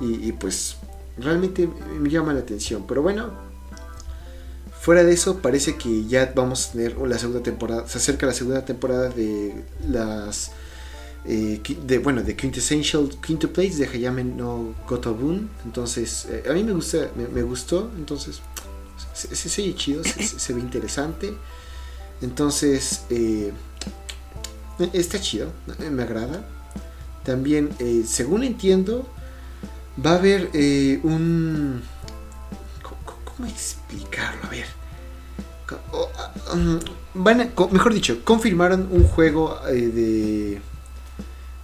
[0.00, 0.76] y, y, pues
[1.18, 1.68] realmente
[2.00, 2.84] me llama la atención.
[2.86, 3.32] Pero bueno,
[4.80, 8.32] fuera de eso parece que ya vamos a tener la segunda temporada, se acerca la
[8.32, 10.52] segunda temporada de las...
[11.24, 15.50] eh, de, bueno, de Quintessential Quintuplets de Hayame no Gotobun.
[15.64, 17.90] Entonces, eh, a mí me gusta, me, gustó.
[17.96, 18.40] Entonces,
[19.12, 21.34] se, se, chido, se, ve interesante.
[22.22, 23.52] Entonces, eh,
[24.92, 26.48] está chido, eh, me agrada.
[27.24, 27.70] También,
[28.06, 29.06] según entiendo,
[30.04, 30.48] va a haber
[31.02, 31.82] un...
[32.82, 34.44] ¿Cómo, explicarlo?
[34.44, 34.66] A ver.
[35.70, 36.80] Ah, um,
[37.12, 40.62] van a- mejor dicho, confirmaron un juego de...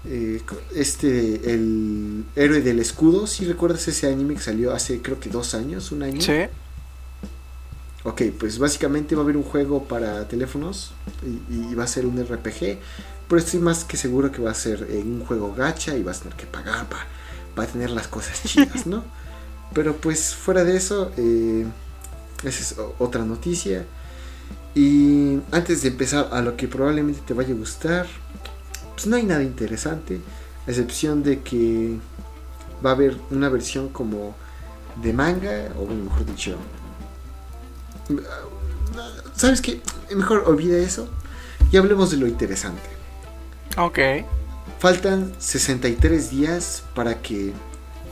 [0.06, 0.42] eh,
[0.74, 5.54] este, el héroe del escudo, si recuerdas ese anime que salió hace creo que dos
[5.54, 6.20] años, un año.
[6.20, 6.44] Sí.
[8.04, 12.04] Ok, pues básicamente va a haber un juego para teléfonos y, y va a ser
[12.04, 12.78] un RPG,
[13.28, 16.18] pero estoy más que seguro que va a ser eh, un juego gacha y vas
[16.18, 17.06] a tener que pagar para,
[17.54, 19.04] para tener las cosas chidas, ¿no?
[19.72, 21.64] Pero pues fuera de eso, eh,
[22.42, 23.86] esa es otra noticia.
[24.74, 28.06] Y antes de empezar a lo que probablemente te vaya a gustar,
[28.94, 30.20] pues no hay nada interesante,
[30.66, 31.98] a excepción de que
[32.85, 34.35] va a haber una versión como
[35.02, 36.57] de manga, o bueno, mejor dicho,
[39.35, 39.80] ¿Sabes qué?
[40.14, 41.09] Mejor olvida eso
[41.72, 42.83] y hablemos de lo interesante.
[43.76, 43.98] Ok.
[44.78, 47.52] Faltan 63 días para que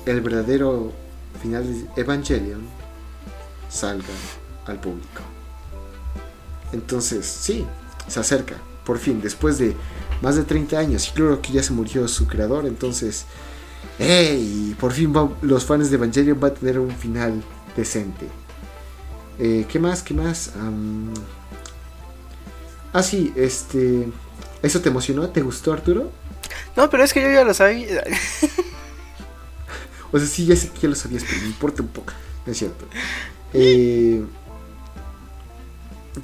[0.06, 0.92] el verdadero
[1.40, 2.62] final de Evangelion
[3.68, 4.04] salga
[4.66, 5.22] al público.
[6.72, 7.66] Entonces, sí,
[8.08, 8.56] se acerca.
[8.84, 9.76] por fin, después de
[10.22, 13.26] más de 30 años, y creo que ya se murió su creador, entonces,
[13.98, 14.74] ¡hey!
[14.78, 17.42] Por fin los fans de Evangelion van a tener un final
[17.76, 18.26] decente.
[19.38, 20.02] Eh, ¿Qué más?
[20.02, 20.52] ¿Qué más?
[22.92, 24.08] ah, sí, este...
[24.62, 25.28] ¿Eso te emocionó?
[25.28, 26.12] ¿Te gustó, Arturo?
[26.76, 28.04] No, pero es que yo ya lo sabía.
[30.12, 32.12] o sea, sí, ya sé que ya lo sabías, pero me importa un poco.
[32.46, 32.86] No es cierto.
[33.54, 34.24] Eh,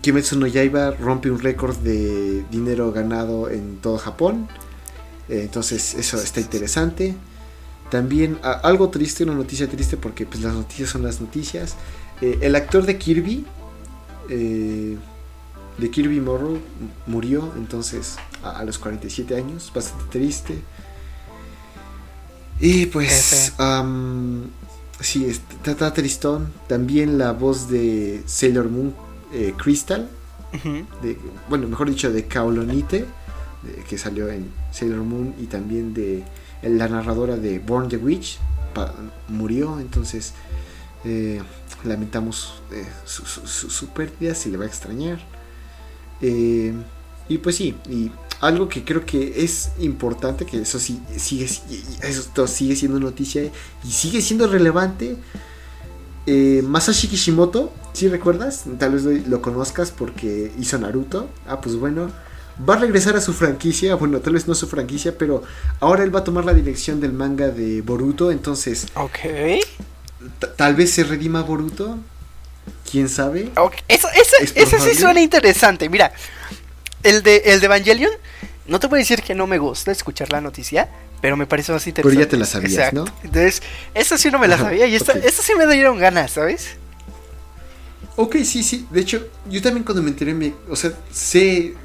[0.00, 4.48] Kimetsu no Yaiba rompe un récord de dinero ganado en todo Japón.
[5.28, 7.14] Eh, entonces, eso está interesante.
[7.90, 11.76] También algo triste, una noticia triste porque pues, las noticias son las noticias.
[12.20, 13.46] Eh, el actor de Kirby,
[14.28, 14.96] eh,
[15.78, 16.58] de Kirby Morrow,
[17.06, 20.58] murió entonces a, los 47 años, bastante triste.
[22.60, 23.54] Y pues,
[25.00, 25.24] sí,
[25.64, 26.52] está tristón.
[26.66, 28.94] También la voz de Sailor Moon,
[29.32, 30.08] eh, Crystal,
[31.02, 33.06] de, bueno, mejor dicho, de Kaolonite,
[33.88, 36.24] que salió en Sailor Moon y también de
[36.62, 38.38] la narradora de Born the Witch
[39.28, 40.32] murió, entonces
[41.04, 41.40] eh,
[41.84, 45.18] lamentamos eh, su, pérdida, se le va a extrañar.
[46.20, 46.74] Eh,
[47.28, 48.10] y pues sí, y
[48.40, 51.48] algo que creo que es importante, que eso sí sigue,
[52.02, 53.42] eso sigue siendo noticia
[53.84, 55.16] y sigue siendo relevante.
[56.62, 61.28] Masashi Kishimoto, si recuerdas, tal vez lo conozcas porque hizo Naruto.
[61.46, 62.10] Ah, pues bueno,
[62.68, 65.42] va a regresar a su franquicia, bueno, tal vez no su franquicia, pero
[65.80, 68.86] ahora él va a tomar la dirección del manga de Boruto, entonces...
[68.94, 69.18] Ok.
[70.56, 71.98] Tal vez se redima Boruto,
[72.90, 73.50] quién sabe.
[73.88, 74.08] Eso,
[74.54, 76.12] eso, sí suena interesante, mira,
[77.02, 78.12] el de, el de Evangelion,
[78.66, 80.88] no te voy a decir que no me gusta escuchar la noticia,
[81.20, 82.14] pero me parece más interesante.
[82.14, 83.04] Pero ya te la sabías, ¿no?
[83.22, 83.62] Entonces,
[83.94, 86.76] esa sí no me la sabía y esta, sí me dieron ganas, ¿sabes?
[88.20, 88.84] Ok, sí, sí.
[88.90, 91.76] De hecho, yo también cuando me enteré, me, o sea, sé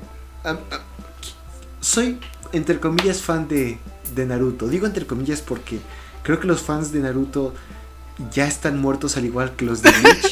[1.79, 2.17] soy,
[2.53, 3.77] entre comillas, fan de,
[4.15, 4.67] de Naruto.
[4.67, 5.77] Digo entre comillas porque
[6.23, 7.53] creo que los fans de Naruto
[8.31, 10.31] ya están muertos al igual que los de Bleach.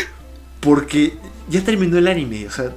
[0.60, 1.18] porque
[1.50, 2.74] ya terminó el anime, o sea,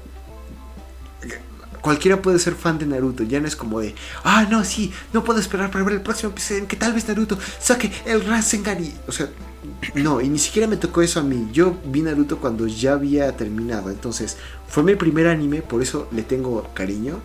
[1.82, 3.24] cualquiera puede ser fan de Naruto.
[3.24, 6.32] Ya no es como de, ah, no, sí, no puedo esperar para ver el próximo
[6.32, 9.30] episodio en que tal vez Naruto saque el Rasengan o sea,
[9.96, 11.50] no, y ni siquiera me tocó eso a mí.
[11.52, 13.90] Yo vi Naruto cuando ya había terminado.
[13.90, 14.38] Entonces,
[14.68, 17.20] fue mi primer anime, por eso le tengo cariño.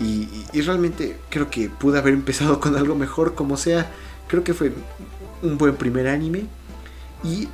[0.00, 0.26] Y,
[0.62, 3.90] realmente creo que pude haber empezado con algo mejor, como sea.
[4.28, 4.72] Creo que fue
[5.42, 6.44] un buen primer anime.
[7.22, 7.48] Y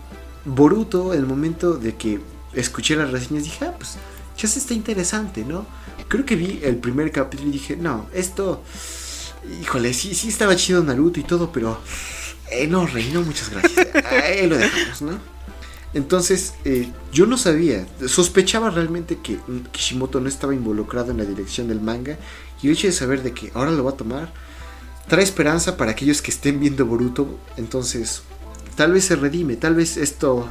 [0.45, 2.21] Boruto, el momento de que
[2.53, 3.97] escuché las reseñas, dije, ah, pues
[4.37, 5.67] ya se está interesante, ¿no?
[6.09, 8.62] Creo que vi el primer capítulo y dije, no, esto.
[9.62, 11.79] Híjole, sí, sí estaba chido Naruto y todo, pero
[12.51, 13.87] eh, no, Rey, no, muchas gracias.
[14.25, 15.19] Ahí lo dejamos, ¿no?
[15.95, 19.38] Entonces, eh, yo no sabía, sospechaba realmente que
[19.73, 22.19] Kishimoto no estaba involucrado en la dirección del manga.
[22.62, 24.33] Y el hecho de saber de que ahora lo va a tomar,
[25.09, 27.38] trae esperanza para aquellos que estén viendo Boruto.
[27.57, 28.23] Entonces,
[28.75, 30.49] tal vez se redime, tal vez esto,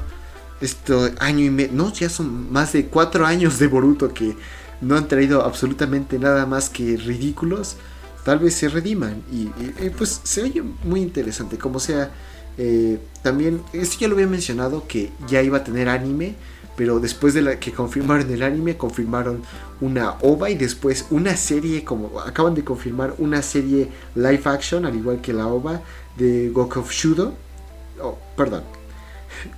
[0.62, 4.36] esto año y medio, no, ya son más de cuatro años de Boruto que
[4.82, 7.78] no han traído absolutamente nada más que ridículos
[8.26, 9.24] tal vez se rediman.
[9.32, 9.46] Y,
[9.92, 11.58] pues se oye muy interesante.
[11.58, 12.12] Como sea,
[12.58, 16.36] eh, también, esto ya lo había mencionado, que ya iba a tener anime.
[16.76, 19.44] Pero después de la que confirmaron el anime, confirmaron
[19.80, 24.94] una OVA y después una serie, como acaban de confirmar una serie live action, al
[24.94, 25.82] igual que la OVA,
[26.18, 27.34] de Goku Shudo.
[28.02, 28.64] Oh, perdón.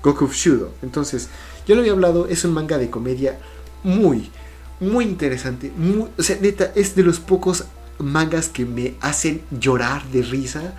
[0.03, 0.73] Goku Shudo.
[0.83, 1.29] Entonces,
[1.65, 3.39] yo lo había hablado, es un manga de comedia
[3.81, 4.29] muy,
[4.79, 5.71] muy interesante.
[6.17, 7.65] o sea, neta, es de los pocos
[7.99, 10.73] mangas que me hacen llorar de risa.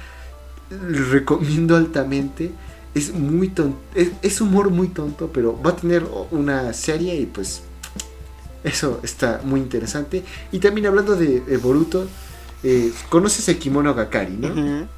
[0.70, 2.52] Recomiendo altamente.
[2.94, 3.78] Es muy tonto.
[3.94, 7.62] Es, humor muy tonto, pero va a tener una serie y pues
[8.64, 10.24] eso está muy interesante.
[10.52, 12.06] Y también hablando de, Boruto,
[12.62, 14.88] eh, conoces el kimono Gakari, ¿no?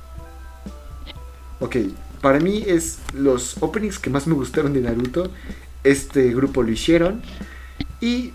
[1.61, 1.77] Ok,
[2.21, 5.31] para mí es los openings que más me gustaron de Naruto.
[5.85, 7.23] Este grupo lo hicieron.
[8.01, 8.33] Y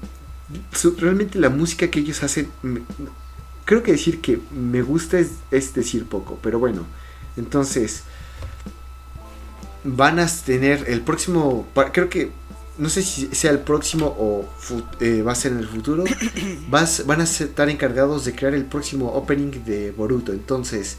[0.98, 2.50] realmente la música que ellos hacen
[3.66, 6.86] creo que decir que me gusta es, decir poco, pero bueno,
[7.36, 8.04] entonces
[9.84, 12.32] van a tener el próximo, creo que
[12.78, 14.48] no sé si sea el próximo o
[15.00, 16.04] eh, va a ser en el futuro,
[16.70, 20.98] van a estar encargados de crear el próximo opening de Boruto, entonces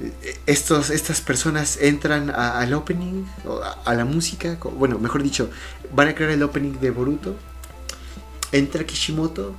[0.00, 0.12] eh,
[0.46, 3.24] estos, estas personas entran al opening,
[3.62, 5.48] a, a la música, bueno, mejor dicho,
[5.94, 7.34] van a crear el opening de Boruto,
[8.54, 9.54] entra Kishimoto,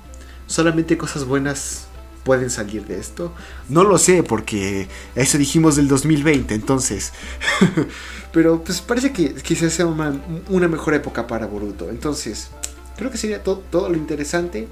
[0.47, 1.87] solamente cosas buenas
[2.25, 3.31] pueden salir de esto?
[3.69, 7.13] No lo sé, porque eso dijimos del 2020, entonces.
[8.33, 11.89] Pero pues parece que quizás sea una, mejor época para Boruto.
[11.89, 12.49] Entonces,
[12.97, 14.67] creo que sería todo lo interesante.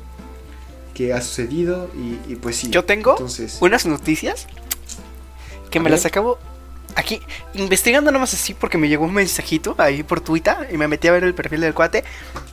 [0.93, 1.89] que ha sucedido
[2.27, 2.69] y, pues sí.
[2.69, 3.15] Yo tengo
[3.61, 4.47] unas noticias
[5.71, 6.37] que me las acabo
[6.95, 7.19] aquí
[7.55, 11.11] investigando nomás así porque me llegó un mensajito ahí por Twitter y me metí a
[11.11, 12.03] ver el perfil del cuate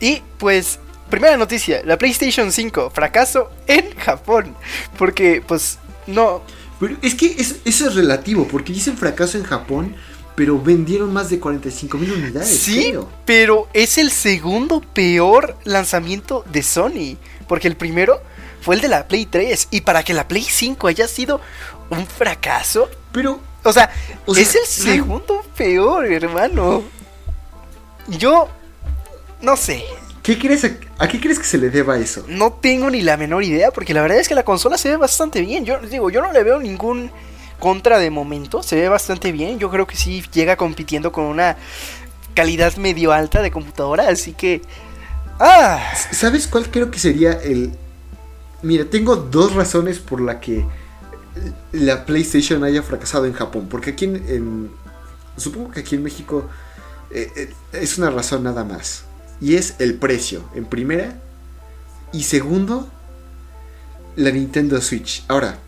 [0.00, 0.78] y pues
[1.10, 4.56] primera noticia, la PlayStation 5 fracaso en Japón
[4.96, 6.42] porque pues no
[6.78, 9.96] pero es que eso es relativo porque dicen fracaso en Japón
[10.40, 12.48] pero vendieron más de 45 mil unidades.
[12.48, 12.94] Sí,
[13.26, 17.18] pero es el segundo peor lanzamiento de Sony.
[17.46, 18.22] Porque el primero
[18.62, 19.68] fue el de la Play 3.
[19.70, 21.42] Y para que la Play 5 haya sido
[21.90, 22.88] un fracaso.
[23.12, 23.38] Pero.
[23.64, 23.90] O sea,
[24.34, 26.84] es el segundo peor, hermano.
[28.08, 28.48] Yo.
[29.42, 29.84] No sé.
[30.30, 32.24] ¿Qué crees a, qué crees que se le deba eso?
[32.28, 34.96] No tengo ni la menor idea, porque la verdad es que la consola se ve
[34.96, 35.64] bastante bien.
[35.64, 37.10] Yo digo, yo no le veo ningún
[37.58, 38.62] contra de momento.
[38.62, 39.58] Se ve bastante bien.
[39.58, 41.56] Yo creo que sí llega compitiendo con una
[42.32, 44.08] calidad medio alta de computadora.
[44.08, 44.62] Así que.
[45.40, 45.82] ¡Ah!
[46.12, 47.72] ¿Sabes cuál creo que sería el.
[48.62, 50.64] Mira, tengo dos razones por la que
[51.72, 53.66] la PlayStation haya fracasado en Japón.
[53.68, 54.70] Porque aquí en.
[55.36, 56.48] supongo que aquí en México
[57.10, 59.09] eh, eh, es una razón nada más.
[59.40, 61.20] Y es el precio, en primera.
[62.12, 62.88] Y segundo,
[64.16, 65.24] la Nintendo Switch.
[65.28, 65.58] Ahora,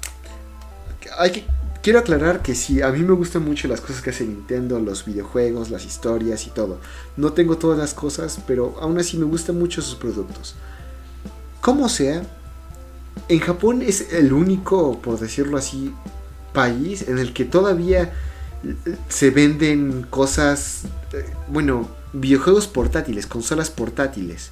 [1.82, 5.04] Quiero aclarar que sí, a mí me gustan mucho las cosas que hace Nintendo, los
[5.04, 6.78] videojuegos, las historias y todo.
[7.16, 10.54] No tengo todas las cosas, pero aún así me gustan mucho sus productos.
[11.60, 12.22] Como sea,
[13.28, 15.92] en Japón es el único, por decirlo así,
[16.52, 18.12] país en el que todavía
[19.08, 24.50] se venden cosas, eh, bueno, videojuegos portátiles, consolas portátiles.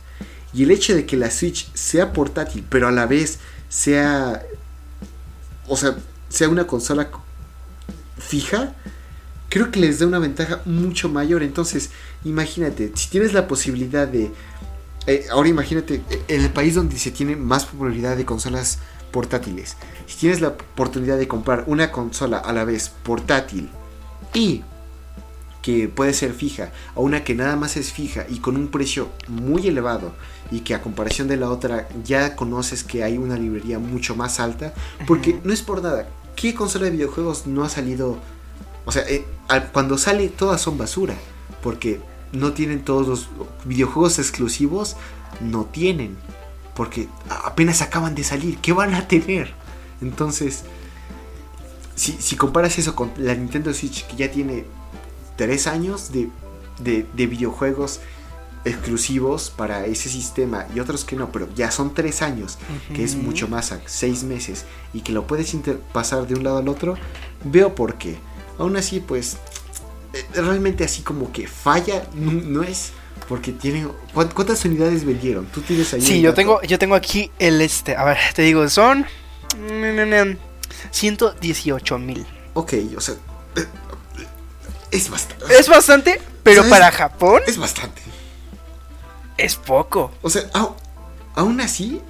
[0.53, 3.39] Y el hecho de que la Switch sea portátil, pero a la vez
[3.69, 4.43] sea,
[5.69, 5.97] o sea,
[6.29, 7.11] sea una consola
[8.19, 8.75] fija,
[9.49, 11.43] creo que les da una ventaja mucho mayor.
[11.43, 11.91] Entonces,
[12.25, 14.31] imagínate, si tienes la posibilidad de...
[15.07, 18.79] Eh, ahora imagínate, en el país donde se tiene más popularidad de consolas
[19.11, 23.71] portátiles, si tienes la oportunidad de comprar una consola a la vez portátil
[24.35, 24.63] y
[25.63, 29.09] que puede ser fija, o una que nada más es fija y con un precio
[29.29, 30.13] muy elevado
[30.51, 34.41] y que a comparación de la otra ya conoces que hay una librería mucho más
[34.41, 34.73] alta,
[35.07, 38.19] porque no es por nada, ¿qué consola de videojuegos no ha salido?
[38.87, 39.25] O sea, eh,
[39.73, 41.15] cuando sale todas son basura,
[41.63, 42.01] porque
[42.33, 43.29] no tienen todos los
[43.65, 44.97] videojuegos exclusivos,
[45.41, 46.17] no tienen,
[46.75, 49.53] porque apenas acaban de salir, ¿qué van a tener?
[50.01, 50.63] Entonces,
[51.95, 54.65] si, si comparas eso con la Nintendo Switch que ya tiene
[55.41, 56.29] 3 años de,
[56.81, 58.01] de, de videojuegos
[58.67, 62.59] exclusivos para ese sistema y otros que no, pero ya son tres años,
[62.95, 65.57] que es mucho más seis meses y que lo puedes
[65.95, 66.95] pasar de un lado al otro,
[67.43, 68.19] veo por qué.
[68.59, 69.39] Aún así, pues,
[70.13, 72.93] eh, realmente así como que falla, no, es
[73.27, 75.47] porque tiene ¿cuántas unidades vendieron?
[75.47, 76.03] Tú tienes ahí.
[76.03, 79.07] Sí, yo tengo yo tengo aquí el este, a ver, te digo, son
[80.91, 82.27] 118 mil.
[82.53, 83.15] Ok, o sea,
[83.57, 83.65] eh,
[84.91, 85.45] es bastante.
[85.59, 88.03] Es bastante, pero para Japón es bastante.
[89.37, 90.13] Es poco.
[90.23, 90.51] O sea,
[91.35, 92.01] aún así,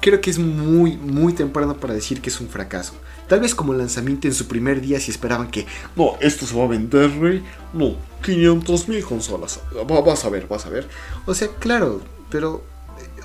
[0.00, 2.94] creo que es muy, muy temprano para decir que es un fracaso.
[3.28, 5.66] Tal vez como lanzamiento en su primer día si esperaban que,
[5.96, 7.44] no, esto se va a vender, rey.
[7.72, 9.60] No, 500 mil consolas.
[9.86, 10.88] vas a ver, vas a ver.
[11.26, 12.62] O sea, claro, pero
[13.00, 13.22] eh,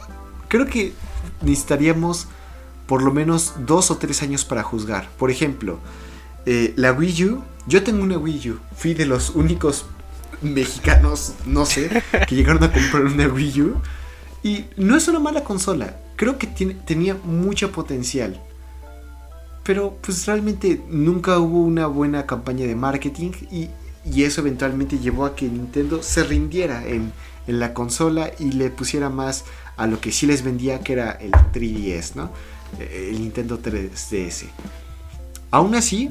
[0.47, 0.93] creo que
[1.41, 2.27] necesitaríamos
[2.87, 5.09] por lo menos dos o tres años para juzgar.
[5.17, 5.79] Por ejemplo,
[6.45, 7.43] eh, la Wii U.
[7.67, 8.59] Yo tengo una Wii U.
[8.75, 9.85] Fui de los únicos
[10.41, 13.81] mexicanos, no sé, que llegaron a comprar una Wii U.
[14.43, 18.41] Y no es una mala consola, creo que tenía mucho potencial.
[19.63, 23.69] Pero pues realmente nunca hubo una buena campaña de marketing y,
[24.23, 27.13] eso eventualmente llevó a que Nintendo se rindiera en,
[27.45, 29.45] en, la consola y le pusiera más
[29.77, 32.31] a lo que sí les vendía, que era el 3DS, ¿no?
[32.79, 34.47] El Nintendo 3DS.
[35.51, 36.09] Aún así,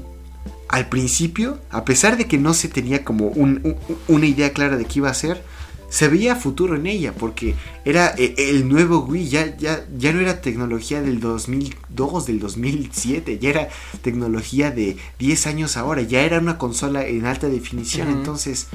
[0.70, 5.00] al principio, a pesar de que no se tenía como una idea clara de qué
[5.00, 5.42] iba a ser,
[5.88, 10.20] se veía futuro en ella, porque era e, el nuevo Wii, ya, ya, ya no
[10.20, 13.68] era tecnología del 2002, del 2007, ya era
[14.00, 18.68] tecnología de 10 años ahora, ya era una consola en alta definición, entonces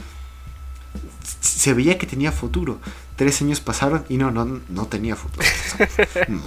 [1.39, 2.79] se veía que tenía futuro.
[3.15, 5.47] Tres años pasaron y no, no, no tenía futuro.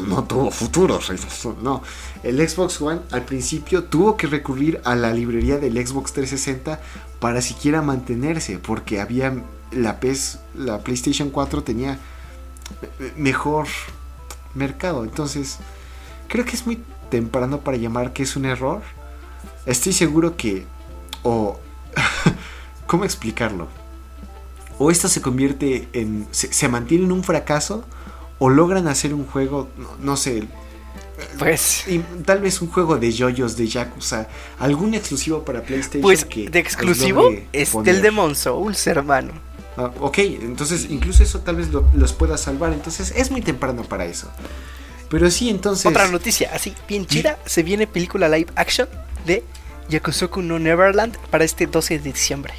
[0.07, 1.01] no tuvo futuro.
[1.63, 1.83] No.
[2.23, 6.81] El Xbox One al principio tuvo que recurrir a la librería del Xbox 360
[7.21, 11.99] para siquiera mantenerse, porque había la PS, la PlayStation 4 tenía
[13.17, 13.67] mejor
[14.55, 15.05] mercado.
[15.05, 15.59] Entonces,
[16.29, 18.83] creo que es muy temprano para llamar que es un error.
[19.67, 20.67] Estoy seguro que
[21.23, 21.59] o
[22.87, 23.69] ¿cómo explicarlo?
[24.79, 27.85] O esto se convierte en, se, mantiene en un fracaso,
[28.39, 30.45] o logran hacer un juego, no, no sé,
[31.39, 34.29] Pues, y tal vez un juego de yoyos de Yakuza,
[34.61, 36.03] algún exclusivo para PlayStation.
[36.03, 37.93] pues que de exclusivo es poner.
[37.95, 39.33] del Demon Souls, hermano.
[39.77, 42.73] Ah, ok, entonces incluso eso tal vez lo- los pueda salvar.
[42.73, 44.29] Entonces es muy temprano para eso.
[45.09, 45.87] Pero sí, entonces.
[45.87, 48.89] Otra noticia, así bien chida, se viene película live action
[49.27, 49.43] de
[49.89, 52.55] Yakusoku no Neverland para este 12 de diciembre.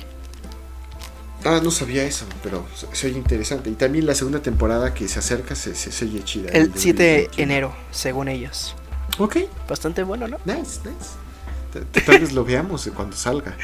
[1.46, 3.70] Ah, no sabía eso, pero oye interesante.
[3.70, 6.50] Y también la segunda temporada que se acerca se, se, se oye chida.
[6.52, 7.44] El 7 de 2021.
[7.44, 8.76] enero, según ellos.
[9.18, 9.38] Ok,
[9.68, 10.38] Bastante bueno, ¿no?
[10.46, 12.02] nice, nice.
[12.06, 13.56] Tal vez lo veamos eh, cuando salga.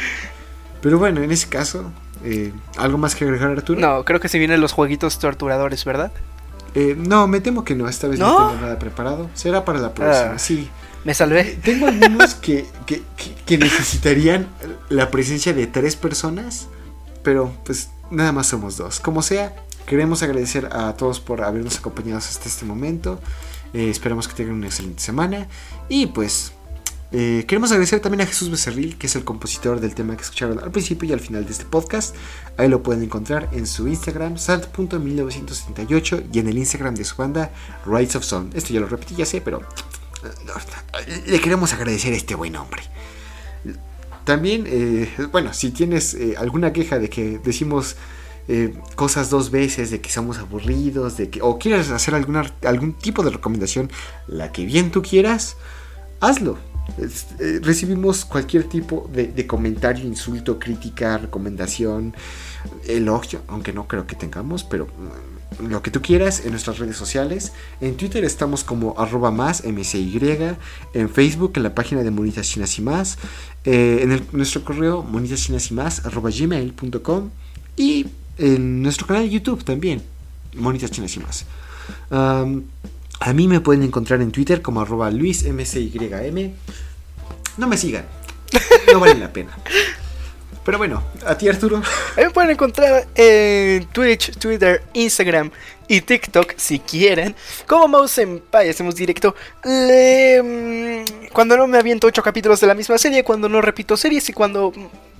[0.81, 1.91] Pero bueno, en ese caso,
[2.23, 3.79] eh, ¿algo más que agregar, Arturo?
[3.79, 6.11] No, creo que se vienen los jueguitos torturadores, ¿verdad?
[6.75, 8.49] Eh, no, me temo que no, esta vez no, ¿No?
[8.51, 9.29] tengo nada preparado.
[9.33, 10.39] Será para la próxima, Ah.
[10.39, 10.69] sí.
[11.03, 11.57] Me salvé.
[11.63, 13.03] Tengo algunos que, que-
[13.45, 14.47] que necesitarían
[14.89, 16.67] la presencia de tres personas,
[17.25, 19.01] pero pues nada más somos dos.
[19.01, 19.53] Como sea,
[19.87, 23.19] queremos agradecer a todos por habernos acompañado hasta este momento.
[23.73, 25.47] Eh, esperamos que tengan una excelente semana.
[25.89, 26.53] Y pues
[27.11, 30.59] eh, queremos agradecer también a Jesús Becerril, que es el compositor del tema que escucharon
[30.59, 32.15] al principio y al final de este podcast.
[32.57, 37.51] Ahí lo pueden encontrar en su Instagram, salt.1978, y en el Instagram de su banda,
[37.87, 38.51] Rights of Song.
[38.53, 39.61] Esto ya lo repetí, ya sé, pero
[41.07, 42.83] eh, le queremos agradecer a este buen hombre.
[44.25, 47.95] También, eh, bueno, si tienes eh, alguna queja de que decimos
[48.47, 52.93] eh, cosas dos veces, de que somos aburridos, de que, o quieres hacer alguna, algún
[52.93, 53.91] tipo de recomendación,
[54.27, 55.57] la que bien tú quieras,
[56.19, 56.57] hazlo.
[57.61, 62.13] Recibimos cualquier tipo de, de comentario, insulto, crítica, recomendación,
[62.87, 66.97] elogio, aunque no creo que tengamos, pero mm, lo que tú quieras en nuestras redes
[66.97, 67.53] sociales.
[67.81, 70.19] En Twitter estamos como arroba más mcy,
[70.93, 73.17] en Facebook en la página de Monitas Chinas y más,
[73.63, 77.29] eh, en nuestro correo monitaschinas y más arroba gmail.com
[77.77, 80.01] y en nuestro canal de YouTube también,
[80.55, 81.45] Monitas Chinas y más.
[83.19, 86.51] A mí me pueden encontrar en Twitter como arroba luismcym.
[87.57, 88.05] No me sigan,
[88.91, 89.57] no vale la pena.
[90.65, 91.81] Pero bueno, a ti Arturo.
[92.17, 95.51] Ahí me pueden encontrar en Twitch, Twitter, Instagram
[95.87, 97.35] y TikTok si quieren.
[97.67, 99.35] Como Mouse Senpai, hacemos directo.
[99.63, 103.95] Le- mm, cuando no me aviento ocho capítulos de la misma serie, cuando no repito
[103.95, 104.73] series y cuando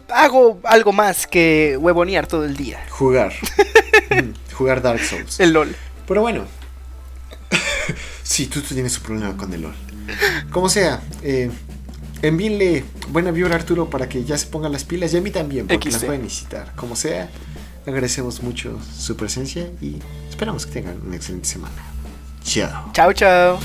[0.10, 2.84] hago algo más que huevonear todo el día.
[2.90, 3.34] Jugar.
[4.08, 5.40] Mm, Jugar Dark Souls.
[5.40, 5.76] El LOL.
[6.08, 6.46] Pero bueno.
[8.24, 9.76] sí, tú, tú tienes un problema con el LOL.
[10.52, 11.50] Como sea, eh,
[12.22, 15.32] envíenle buena vibra a Arturo para que ya se pongan las pilas y a mí
[15.32, 16.74] también, porque las voy a necesitar.
[16.76, 17.30] Como sea,
[17.86, 19.98] agradecemos mucho su presencia y
[20.30, 21.76] esperamos que tengan una excelente semana.
[22.44, 22.92] Chao.
[22.94, 23.60] Chao, chao.